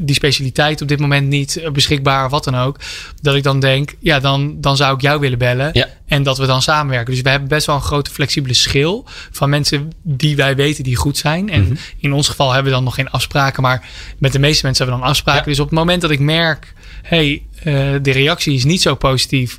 die 0.00 0.14
specialiteit 0.14 0.82
op 0.82 0.88
dit 0.88 0.98
moment 1.00 1.28
niet 1.28 1.56
eh, 1.56 1.70
beschikbaar 1.70 2.24
of 2.24 2.30
wat 2.30 2.44
dan 2.44 2.56
ook. 2.56 2.78
Dat 3.22 3.34
ik 3.34 3.42
dan 3.42 3.60
denk, 3.60 3.94
ja, 4.00 4.20
dan, 4.20 4.60
dan 4.60 4.76
zou 4.76 4.94
ik 4.94 5.00
jou 5.00 5.20
willen 5.20 5.38
bellen. 5.38 5.70
Ja. 5.72 5.88
En 6.06 6.22
dat 6.22 6.38
we 6.38 6.46
dan 6.46 6.62
samenwerken. 6.62 7.12
Dus 7.12 7.22
we 7.22 7.30
hebben 7.30 7.48
best 7.48 7.66
wel 7.66 7.76
een 7.76 7.82
grote 7.82 8.10
flexibele 8.10 8.54
schil 8.54 9.04
van 9.30 9.50
mensen 9.50 9.92
die 10.02 10.36
wij 10.36 10.56
weten 10.56 10.84
die 10.84 10.96
goed 10.96 11.16
zijn. 11.16 11.50
En 11.50 11.62
Mhm. 11.62 11.74
in 11.98 12.12
ons 12.12 12.28
geval 12.28 12.46
hebben 12.52 12.70
we 12.70 12.76
dan 12.76 12.84
nog 12.84 12.94
geen 12.94 13.10
afspraken, 13.10 13.62
maar 13.62 13.88
met 14.18 14.32
de 14.32 14.38
meeste 14.38 14.64
mensen 14.66 14.84
hebben 14.84 15.00
we 15.00 15.06
dan 15.06 15.14
afspraken. 15.16 15.42
Ja. 15.42 15.48
Dus 15.50 15.60
op 15.60 15.68
het 15.70 15.78
moment 15.78 16.00
dat 16.00 16.10
ik 16.10 16.20
merk, 16.20 16.72
hey, 17.02 17.42
eh, 17.58 17.64
de 18.02 18.10
reactie 18.12 18.54
is 18.54 18.64
niet 18.64 18.82
zo 18.82 18.94
positief 18.94 19.56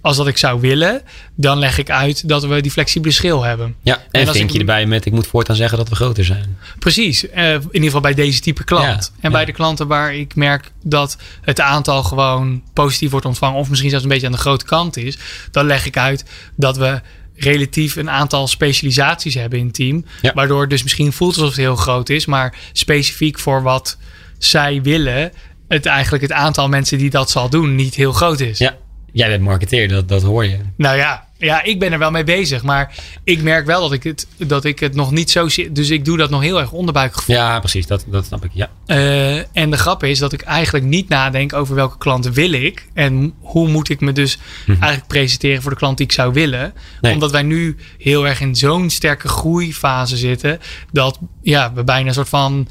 als 0.00 0.16
dat 0.16 0.26
ik 0.26 0.36
zou 0.38 0.60
willen, 0.60 1.02
dan 1.34 1.58
leg 1.58 1.78
ik 1.78 1.90
uit 1.90 2.28
dat 2.28 2.44
we 2.44 2.60
die 2.60 2.70
flexibele 2.70 3.12
schil 3.12 3.42
hebben. 3.42 3.74
Ja, 3.82 4.02
en, 4.10 4.26
vink 4.26 4.44
ik- 4.48 4.50
je 4.52 4.58
erbij 4.58 4.86
met, 4.86 5.06
ik 5.06 5.12
moet 5.12 5.26
voortaan 5.26 5.56
zeggen 5.56 5.78
dat 5.78 5.88
we 5.88 5.94
groter 5.94 6.24
zijn. 6.24 6.58
Precies, 6.78 7.28
eh, 7.28 7.52
in 7.52 7.60
ieder 7.64 7.82
geval 7.82 8.00
bij 8.00 8.14
deze 8.14 8.40
type 8.40 8.64
klant. 8.64 9.12
Ja, 9.14 9.20
en 9.20 9.32
bij 9.32 9.44
de 9.44 9.52
klanten 9.52 9.86
waar 9.86 10.14
ik 10.14 10.34
merk 10.34 10.70
dat 10.82 11.16
het 11.42 11.60
aantal 11.60 12.02
gewoon 12.02 12.62
positief 12.72 13.10
wordt 13.10 13.26
ontvangen, 13.26 13.58
of 13.58 13.68
misschien 13.68 13.90
zelfs 13.90 14.04
een 14.04 14.10
beetje 14.10 14.26
aan 14.26 14.32
de 14.32 14.38
grote 14.38 14.64
kant 14.64 14.96
is, 14.96 15.18
dan 15.50 15.66
leg 15.66 15.86
ik 15.86 15.96
uit 15.96 16.24
dat 16.56 16.76
we 16.76 17.00
relatief 17.36 17.96
een 17.96 18.10
aantal 18.10 18.46
specialisaties 18.46 19.34
hebben 19.34 19.58
in 19.58 19.64
het 19.66 19.74
team. 19.74 20.04
Ja. 20.22 20.32
Waardoor 20.34 20.60
het 20.60 20.70
dus 20.70 20.82
misschien 20.82 21.12
voelt 21.12 21.34
alsof 21.34 21.48
het 21.48 21.58
heel 21.58 21.76
groot 21.76 22.08
is, 22.08 22.26
maar 22.26 22.54
specifiek 22.72 23.38
voor 23.38 23.62
wat 23.62 23.98
zij 24.38 24.82
willen, 24.82 25.32
het 25.68 25.86
eigenlijk 25.86 26.22
het 26.22 26.32
aantal 26.32 26.68
mensen 26.68 26.98
die 26.98 27.10
dat 27.10 27.30
zal 27.30 27.50
doen 27.50 27.74
niet 27.74 27.94
heel 27.94 28.12
groot 28.12 28.40
is. 28.40 28.58
Ja, 28.58 28.76
jij 29.12 29.28
bent 29.28 29.42
marketeer, 29.42 29.88
dat, 29.88 30.08
dat 30.08 30.22
hoor 30.22 30.44
je. 30.44 30.56
Nou 30.76 30.96
ja, 30.96 31.28
ja, 31.40 31.62
ik 31.62 31.78
ben 31.78 31.92
er 31.92 31.98
wel 31.98 32.10
mee 32.10 32.24
bezig. 32.24 32.62
Maar 32.62 32.94
ik 33.24 33.42
merk 33.42 33.66
wel 33.66 33.80
dat 33.80 33.92
ik 33.92 34.02
het, 34.02 34.26
dat 34.36 34.64
ik 34.64 34.78
het 34.78 34.94
nog 34.94 35.10
niet 35.10 35.30
zo 35.30 35.48
zie. 35.48 35.72
Dus 35.72 35.90
ik 35.90 36.04
doe 36.04 36.16
dat 36.16 36.30
nog 36.30 36.40
heel 36.40 36.60
erg 36.60 36.72
onderbuikgevoel. 36.72 37.36
Ja, 37.36 37.58
precies, 37.58 37.86
dat, 37.86 38.04
dat 38.06 38.24
snap 38.24 38.44
ik. 38.44 38.50
Ja. 38.54 38.70
Eh, 38.86 39.36
en 39.36 39.70
de 39.70 39.76
grap 39.76 40.04
is 40.04 40.18
dat 40.18 40.32
ik 40.32 40.40
eigenlijk 40.40 40.84
niet 40.84 41.08
nadenk 41.08 41.52
over 41.52 41.74
welke 41.74 41.98
klanten 41.98 42.32
wil 42.32 42.52
ik. 42.52 42.86
En 42.94 43.34
hoe 43.40 43.68
moet 43.68 43.88
ik 43.88 44.00
me 44.00 44.12
dus 44.12 44.38
eigenlijk 44.66 45.06
presenteren 45.06 45.62
voor 45.62 45.70
de 45.70 45.76
klant 45.76 45.96
die 45.96 46.06
ik 46.06 46.12
zou 46.12 46.32
willen. 46.32 46.72
Mhm. 46.74 46.98
Nee. 47.00 47.12
Omdat 47.12 47.30
wij 47.30 47.42
nu 47.42 47.76
heel 47.98 48.26
erg 48.26 48.40
in 48.40 48.56
zo'n 48.56 48.90
sterke 48.90 49.28
groeifase 49.28 50.16
zitten. 50.16 50.60
Dat 50.92 51.18
ja, 51.42 51.72
we 51.72 51.84
bijna 51.84 52.08
een 52.08 52.14
soort 52.14 52.28
van 52.28 52.68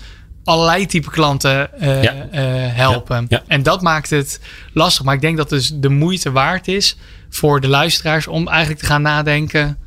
allerlei 0.49 0.85
type 0.85 1.09
klanten 1.09 1.79
eh, 1.79 2.03
Ja. 2.03 2.27
eh, 2.31 2.41
helpen. 2.75 3.25
Ja, 3.29 3.37
ja. 3.37 3.43
En 3.47 3.63
dat 3.63 3.81
maakt 3.81 4.09
het 4.09 4.39
lastig. 4.73 5.05
Maar 5.05 5.15
ik 5.15 5.21
denk 5.21 5.37
dat 5.37 5.49
dus 5.49 5.71
de 5.75 5.89
moeite 5.89 6.31
waard 6.31 6.67
is 6.67 6.95
voor 7.29 7.61
de 7.61 7.67
luisteraars 7.67 8.27
om 8.27 8.47
eigenlijk 8.47 8.79
te 8.79 8.85
gaan 8.85 9.01
nadenken. 9.01 9.77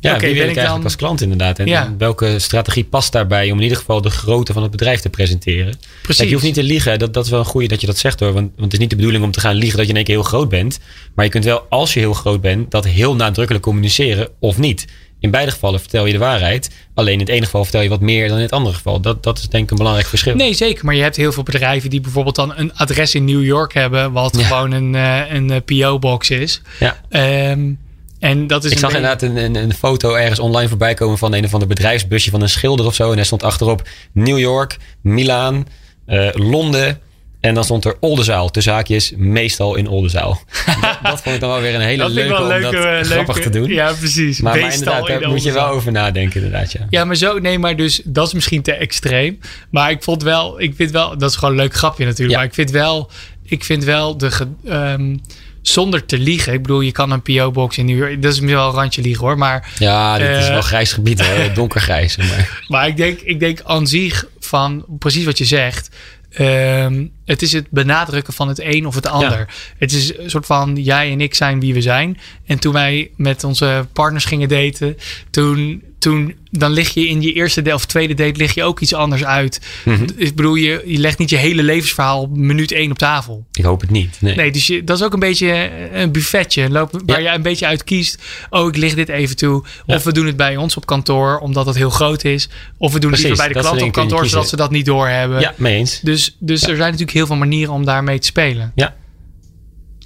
Ja, 0.00 0.14
Oké, 0.14 0.26
wie 0.26 0.34
ben 0.34 0.48
ik 0.48 0.54
dan- 0.54 0.84
als 0.84 0.96
klant 0.96 1.20
inderdaad? 1.20 1.58
En, 1.58 1.66
Ja. 1.66 1.84
en 1.84 1.98
welke 1.98 2.38
strategie 2.38 2.84
past 2.84 3.12
daarbij 3.12 3.50
om 3.50 3.56
in 3.56 3.62
ieder 3.62 3.78
geval 3.78 4.00
de 4.00 4.10
grootte 4.10 4.52
van 4.52 4.62
het 4.62 4.70
bedrijf 4.70 5.00
te 5.00 5.08
presenteren? 5.08 5.74
Precies. 6.02 6.16
Kijk, 6.16 6.28
je 6.28 6.34
hoeft 6.34 6.46
niet 6.46 6.54
te 6.54 6.62
liegen. 6.62 6.98
Dat, 6.98 7.14
dat 7.14 7.24
is 7.24 7.30
wel 7.30 7.38
een 7.40 7.44
goede 7.44 7.68
dat 7.68 7.80
je 7.80 7.86
dat 7.86 7.98
zegt 7.98 8.20
hoor. 8.20 8.32
Want, 8.32 8.50
want 8.50 8.62
het 8.64 8.72
is 8.72 8.78
niet 8.78 8.90
de 8.90 8.96
bedoeling 8.96 9.24
om 9.24 9.30
te 9.30 9.40
gaan 9.40 9.54
liegen 9.54 9.76
dat 9.76 9.84
je 9.86 9.90
in 9.90 9.96
één 9.96 10.04
keer 10.06 10.14
heel 10.14 10.24
groot 10.24 10.48
bent. 10.48 10.78
Maar 11.14 11.24
je 11.24 11.30
kunt 11.30 11.44
wel, 11.44 11.66
als 11.68 11.94
je 11.94 12.00
heel 12.00 12.12
groot 12.14 12.40
bent, 12.40 12.70
dat 12.70 12.84
heel 12.84 13.14
nadrukkelijk 13.16 13.64
communiceren 13.64 14.28
of 14.40 14.58
niet. 14.58 14.86
In 15.22 15.30
beide 15.30 15.50
gevallen 15.50 15.80
vertel 15.80 16.06
je 16.06 16.12
de 16.12 16.18
waarheid. 16.18 16.70
Alleen 16.94 17.12
in 17.12 17.18
het 17.20 17.28
ene 17.28 17.44
geval 17.44 17.62
vertel 17.62 17.80
je 17.80 17.88
wat 17.88 18.00
meer 18.00 18.28
dan 18.28 18.36
in 18.36 18.42
het 18.42 18.52
andere 18.52 18.74
geval. 18.74 19.00
Dat, 19.00 19.22
dat 19.22 19.38
is 19.38 19.48
denk 19.48 19.64
ik 19.64 19.70
een 19.70 19.76
belangrijk 19.76 20.08
verschil. 20.08 20.34
Nee, 20.34 20.54
zeker. 20.54 20.84
Maar 20.84 20.94
je 20.94 21.02
hebt 21.02 21.16
heel 21.16 21.32
veel 21.32 21.42
bedrijven 21.42 21.90
die 21.90 22.00
bijvoorbeeld 22.00 22.34
dan 22.34 22.52
een 22.56 22.74
adres 22.74 23.14
in 23.14 23.24
New 23.24 23.44
York 23.44 23.74
hebben, 23.74 24.12
wat 24.12 24.36
Ja. 24.36 24.44
gewoon 24.44 24.72
een, 24.72 24.94
eh, 24.94 25.20
een 25.34 25.50
eh, 25.50 25.60
PO-box 25.64 26.30
is. 26.30 26.62
Ja. 26.80 26.96
Ehm, 27.08 27.70
en 28.18 28.46
dat 28.46 28.64
is 28.64 28.70
Ik 28.70 28.78
zag 28.78 28.90
inderdaad 28.94 29.22
een, 29.22 29.36
een, 29.36 29.54
een 29.54 29.74
foto 29.74 30.14
ergens 30.14 30.38
online 30.38 30.68
voorbij 30.68 30.94
komen 30.94 31.18
van 31.18 31.34
een 31.34 31.44
of 31.44 31.52
ander 31.52 31.68
bedrijfsbusje 31.68 32.30
van 32.30 32.42
een 32.42 32.48
schilder 32.48 32.86
of 32.86 32.94
zo. 32.94 33.12
En 33.12 33.18
er 33.18 33.24
stond 33.24 33.42
achterop 33.42 33.88
New 34.12 34.38
York, 34.38 34.76
Milaan, 35.02 35.66
eh, 36.06 36.28
Londen, 36.32 37.00
En 37.42 37.54
dan 37.54 37.64
stond 37.64 37.84
er 37.84 37.96
Oldenzaal, 38.00 38.50
tussen 38.50 38.72
haakjes, 38.72 39.12
meestal 39.16 39.74
in 39.74 39.88
Oldenzaal. 39.88 40.42
dat, 40.66 40.98
dat 41.02 41.22
vond 41.22 41.34
ik 41.34 41.40
dan 41.40 41.50
wel 41.50 41.60
weer 41.60 41.74
een 41.74 41.80
hele 41.80 42.08
leuke 42.08 42.28
wel 42.32 42.42
om 42.42 42.48
leuke, 42.48 42.62
dat 42.70 42.72
leuke- 42.84 43.04
grappig 43.04 43.38
te 43.38 43.50
doen. 43.50 43.68
Ja, 43.68 43.92
precies. 43.92 44.40
maar, 44.40 44.58
in 44.58 44.80
daar 44.84 45.28
moet 45.28 45.42
je 45.42 45.52
wel 45.52 45.66
over 45.66 45.92
nadenken 45.92 46.42
inderdaad, 46.42 46.72
ja. 46.72 46.86
Ja, 46.90 47.04
maar 47.04 47.16
zo, 47.16 47.38
nee, 47.38 47.58
maar 47.58 47.76
dus 47.76 48.00
dat 48.04 48.26
is 48.26 48.32
misschien 48.32 48.62
te 48.62 48.72
extreem. 48.72 49.38
Maar 49.70 49.90
ik 49.90 50.02
vond 50.02 50.22
wel, 50.22 50.60
ik 50.60 50.72
vind 50.76 50.90
wel, 50.90 51.18
dat 51.18 51.30
is 51.30 51.36
gewoon 51.36 51.54
een 51.54 51.60
leuk 51.60 51.74
grapje 51.74 52.04
natuurlijk. 52.04 52.30
Ja. 52.30 52.36
Maar 52.36 52.46
ik 52.46 52.54
vind 52.54 52.70
wel, 52.70 53.10
ik 53.44 53.64
vind 53.64 53.84
wel 53.84 54.16
de, 54.16 54.30
ehm, 54.66 55.16
zonder 55.62 56.06
te 56.06 56.18
liegen. 56.18 56.52
Ik 56.52 56.62
bedoel, 56.62 56.80
je 56.80 56.92
kan 56.92 57.10
een 57.10 57.22
PO-box 57.22 57.78
in 57.78 57.86
New 57.86 57.98
York, 57.98 58.22
dat 58.22 58.32
is 58.32 58.38
wel 58.38 58.68
een 58.68 58.74
randje 58.74 59.02
liegen 59.02 59.26
hoor. 59.26 59.38
Maar, 59.38 59.70
Ja, 59.78 60.18
dit 60.18 60.28
is 60.36 60.44
Eh. 60.46 60.50
wel 60.52 60.62
grijs 60.62 60.92
gebied, 60.92 61.26
hè? 61.26 61.52
donkergrijs. 61.54 62.16
Maar. 62.16 62.62
maar 62.68 62.86
ik 62.86 62.96
denk, 62.96 63.20
ik 63.20 63.40
denk 63.40 63.60
aan 63.64 63.86
zich 63.86 64.26
van 64.40 64.84
precies 64.98 65.24
wat 65.24 65.38
je 65.38 65.44
zegt. 65.44 65.88
ehm, 66.32 67.04
het 67.32 67.42
is 67.42 67.52
het 67.52 67.66
benadrukken 67.70 68.32
van 68.32 68.48
het 68.48 68.60
een 68.60 68.86
of 68.86 68.94
het 68.94 69.06
ander. 69.06 69.48
Het 69.78 69.92
is 69.92 70.18
een 70.18 70.30
soort 70.30 70.46
van 70.46 70.76
jij 70.76 71.10
en 71.10 71.20
ik 71.20 71.34
zijn 71.34 71.60
wie 71.60 71.74
we 71.74 71.80
zijn. 71.80 72.18
En 72.46 72.58
toen 72.58 72.72
wij 72.72 73.10
met 73.16 73.44
onze 73.44 73.86
partners 73.92 74.24
gingen 74.24 74.48
daten, 74.48 74.96
toen, 75.30 75.82
toen 75.98 76.34
dan 76.50 76.70
lig 76.72 76.94
je 76.94 77.08
in 77.08 77.22
je 77.22 77.32
eerste 77.32 77.62
date 77.62 77.76
of 77.76 77.86
tweede 77.86 78.14
date 78.14 78.36
lig 78.38 78.54
je 78.54 78.62
ook 78.62 78.80
iets 78.80 78.94
anders 78.94 79.24
uit. 79.24 79.60
Mhm. 79.84 80.06
Ik 80.16 80.34
bedoel, 80.34 80.54
je, 80.54 80.82
je 80.86 80.98
legt 80.98 81.18
niet 81.18 81.30
je 81.30 81.36
hele 81.36 81.62
levensverhaal 81.62 82.20
op 82.20 82.36
minuut 82.36 82.72
één 82.72 82.90
op 82.90 82.98
tafel. 82.98 83.44
Ik 83.52 83.64
hoop 83.64 83.80
het 83.80 83.90
niet. 83.90 84.16
Nee. 84.20 84.34
Nee, 84.34 84.50
dus 84.52 84.66
je, 84.66 84.84
dat 84.84 84.98
is 84.98 85.04
ook 85.04 85.12
een 85.12 85.20
beetje 85.20 85.70
een 85.92 86.12
buffetje 86.12 86.70
loop, 86.70 87.02
waar 87.06 87.20
Ja. 87.20 87.30
je 87.30 87.36
een 87.36 87.42
beetje 87.42 87.66
uit 87.66 87.84
kiest. 87.84 88.22
Oh, 88.50 88.68
ik 88.68 88.76
lig 88.76 88.94
dit 88.94 89.08
even 89.08 89.36
toe. 89.36 89.64
Ja. 89.86 89.94
Of 89.94 90.02
we 90.02 90.12
doen 90.12 90.26
het 90.26 90.36
bij 90.36 90.56
ons 90.56 90.76
op 90.76 90.86
kantoor, 90.86 91.38
omdat 91.38 91.66
het 91.66 91.76
heel 91.76 91.90
groot 91.90 92.24
is. 92.24 92.48
Of 92.78 92.92
we 92.92 92.98
doen 92.98 93.10
het 93.12 93.20
liever 93.20 93.36
bij 93.36 93.48
de 93.48 93.54
dat 93.54 93.62
klant 93.62 93.82
op 93.82 93.92
kantoor, 93.92 94.26
zodat 94.26 94.48
ze 94.48 94.56
dat 94.56 94.70
niet 94.70 94.86
doorhebben. 94.86 95.40
Ja, 95.40 95.54
mee 95.56 95.76
eens. 95.76 96.00
Dus, 96.00 96.36
dus 96.38 96.62
er 96.62 96.76
zijn 96.76 96.78
natuurlijk 96.78 97.10
heel 97.10 97.21
veel 97.26 97.36
manieren 97.36 97.74
om 97.74 97.84
daarmee 97.84 98.18
te 98.18 98.26
spelen. 98.26 98.72
Ja. 98.74 98.94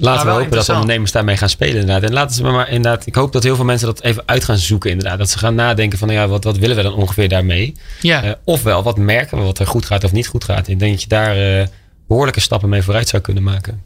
Maar 0.00 0.08
Laten 0.12 0.26
we 0.26 0.32
hopen 0.32 0.50
dat 0.50 0.68
ondernemers 0.68 1.12
daarmee 1.12 1.36
gaan 1.36 1.48
spelen 1.48 1.80
inderdaad. 1.80 2.02
En 2.02 2.12
laten 2.12 2.36
ze 2.36 2.42
maar 2.42 2.68
inderdaad, 2.70 3.06
ik 3.06 3.14
hoop 3.14 3.32
dat 3.32 3.42
heel 3.42 3.56
veel 3.56 3.64
mensen 3.64 3.86
dat 3.86 4.02
even 4.02 4.22
uit 4.26 4.44
gaan 4.44 4.58
zoeken 4.58 4.90
inderdaad. 4.90 5.18
Dat 5.18 5.30
ze 5.30 5.38
gaan 5.38 5.54
nadenken 5.54 5.98
van 5.98 6.08
ja, 6.08 6.28
wat, 6.28 6.44
wat 6.44 6.58
willen 6.58 6.76
we 6.76 6.82
dan 6.82 6.94
ongeveer 6.94 7.28
daarmee? 7.28 7.74
Ja, 8.00 8.22
Eh, 8.22 8.32
ofwel, 8.44 8.82
wat 8.82 8.98
merken 8.98 9.38
we 9.38 9.44
wat 9.44 9.58
er 9.58 9.66
goed 9.66 9.86
gaat 9.86 10.04
of 10.04 10.12
niet 10.12 10.26
goed 10.26 10.44
gaat? 10.44 10.68
Ik 10.68 10.78
denk 10.78 10.92
dat 10.92 11.02
je 11.02 11.08
daar 11.08 11.36
eh, 11.60 11.66
behoorlijke 12.08 12.40
stappen 12.40 12.68
mee 12.68 12.82
vooruit 12.82 13.08
zou 13.08 13.22
kunnen 13.22 13.42
maken. 13.42 13.82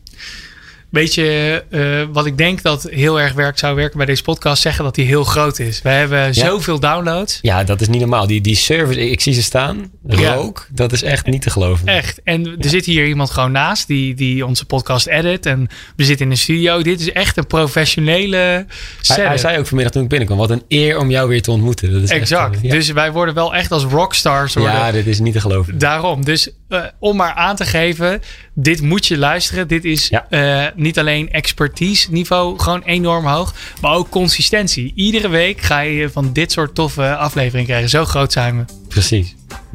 Weet 0.90 1.14
je 1.14 1.64
eh, 1.70 2.14
wat 2.14 2.26
ik 2.26 2.38
denk 2.38 2.62
dat 2.62 2.82
heel 2.90 3.20
erg 3.20 3.32
werkt, 3.32 3.58
zou 3.58 3.74
werken 3.74 3.96
bij 3.96 4.06
deze 4.06 4.22
podcast? 4.22 4.62
Zeggen 4.62 4.84
dat 4.84 4.94
die 4.94 5.06
heel 5.06 5.24
groot 5.24 5.58
is. 5.58 5.82
We 5.82 5.88
hebben 5.88 6.34
zoveel 6.34 6.80
downloads. 6.80 7.38
Ja, 7.42 7.64
dat 7.64 7.80
is 7.80 7.88
niet 7.88 8.00
normaal. 8.00 8.26
Die, 8.26 8.40
die 8.40 8.56
servers, 8.56 8.96
ik, 8.96 9.20
zie 9.20 9.32
ze 9.32 9.42
staan. 9.42 9.90
Ja. 10.08 10.34
Rook, 10.34 10.66
dat 10.70 10.92
is 10.92 11.02
echt 11.02 11.26
niet 11.26 11.42
te 11.42 11.50
geloven. 11.50 11.86
Echt. 11.86 12.20
En 12.24 12.46
er 12.46 12.68
zit 12.68 12.84
hier 12.84 13.06
iemand 13.06 13.30
gewoon 13.30 13.52
naast 13.52 13.86
die, 13.86 14.14
die 14.14 14.46
onze 14.46 14.64
podcast 14.64 15.06
edit. 15.06 15.46
En 15.46 15.68
we 15.96 16.04
zitten 16.04 16.26
in 16.26 16.32
de 16.32 16.38
studio. 16.38 16.82
Dit 16.82 17.00
is 17.00 17.12
echt 17.12 17.36
een 17.36 17.46
professionele 17.46 18.66
Hij, 19.02 19.26
hij 19.26 19.38
zei 19.38 19.58
ook 19.58 19.66
vanmiddag 19.66 19.92
toen 19.92 20.02
ik 20.02 20.08
binnenkwam, 20.08 20.38
wat 20.38 20.50
een 20.50 20.62
eer 20.68 20.98
om 20.98 21.10
jou 21.10 21.28
weer 21.28 21.42
te 21.42 21.50
ontmoeten. 21.50 21.92
Dat 21.92 22.02
is 22.02 22.10
echt, 22.10 22.20
exact. 22.20 22.62
eh. 22.62 22.70
Dus 22.70 22.90
wij 22.90 23.12
worden 23.12 23.34
wel 23.34 23.54
echt 23.54 23.72
als 23.72 23.84
rockstars. 23.84 24.54
Worden. 24.54 24.74
ja, 24.74 24.92
dit 24.92 25.06
is 25.06 25.20
niet 25.20 25.32
te 25.32 25.40
geloven. 25.40 25.78
Daarom. 25.78 26.24
Dus 26.24 26.50
eh, 26.70 26.80
om 26.98 27.16
maar 27.16 27.34
aan 27.34 27.56
te 27.56 27.64
geven, 27.64 28.22
dit 28.54 28.80
moet 28.82 29.06
je 29.06 29.18
luisteren. 29.18 29.68
Dit 29.68 29.84
is 29.84 30.08
Ja. 30.08 30.26
eh, 30.30 30.66
niet 30.74 30.98
alleen 30.98 31.30
expertise 31.32 32.10
niveau 32.10 32.58
gewoon 32.58 32.82
enorm 32.82 33.26
hoog, 33.26 33.54
maar 33.80 33.92
ook 33.92 34.08
consistentie. 34.10 34.92
Iedere 34.94 35.28
week 35.28 35.60
ga 35.60 35.80
je 35.80 36.10
van 36.10 36.32
dit 36.32 36.52
soort 36.52 36.74
toffe 36.74 37.16
afleveringen 37.16 37.66
krijgen. 37.66 37.88
Zo 37.88 38.04
groot 38.04 38.32
zijn 38.32 38.56
we. 38.58 38.64
Precies. 38.88 39.34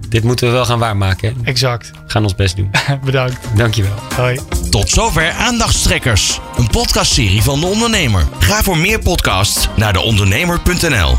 Dit 0.10 0.23
moeten 0.23 0.47
we 0.47 0.53
wel 0.53 0.65
gaan 0.65 0.79
waarmaken. 0.79 1.36
hè. 1.38 1.43
Exact. 1.49 1.91
We 1.91 1.97
gaan 2.12 2.23
ons 2.23 2.36
best 2.36 2.55
doen. 2.55 2.71
Bedankt. 3.05 3.38
Dankjewel. 3.55 3.93
Hoi. 4.15 4.39
Tot 4.69 4.89
zover 4.89 5.29
Aandachtstrekkers, 5.31 6.39
een 6.58 6.67
podcastserie 6.67 7.41
van 7.41 7.60
de 7.60 7.65
ondernemer. 7.65 8.23
Ga 8.39 8.63
voor 8.63 8.77
meer 8.77 8.99
podcasts 8.99 9.67
naar 9.75 9.93
deondernemer.nl. 9.93 11.17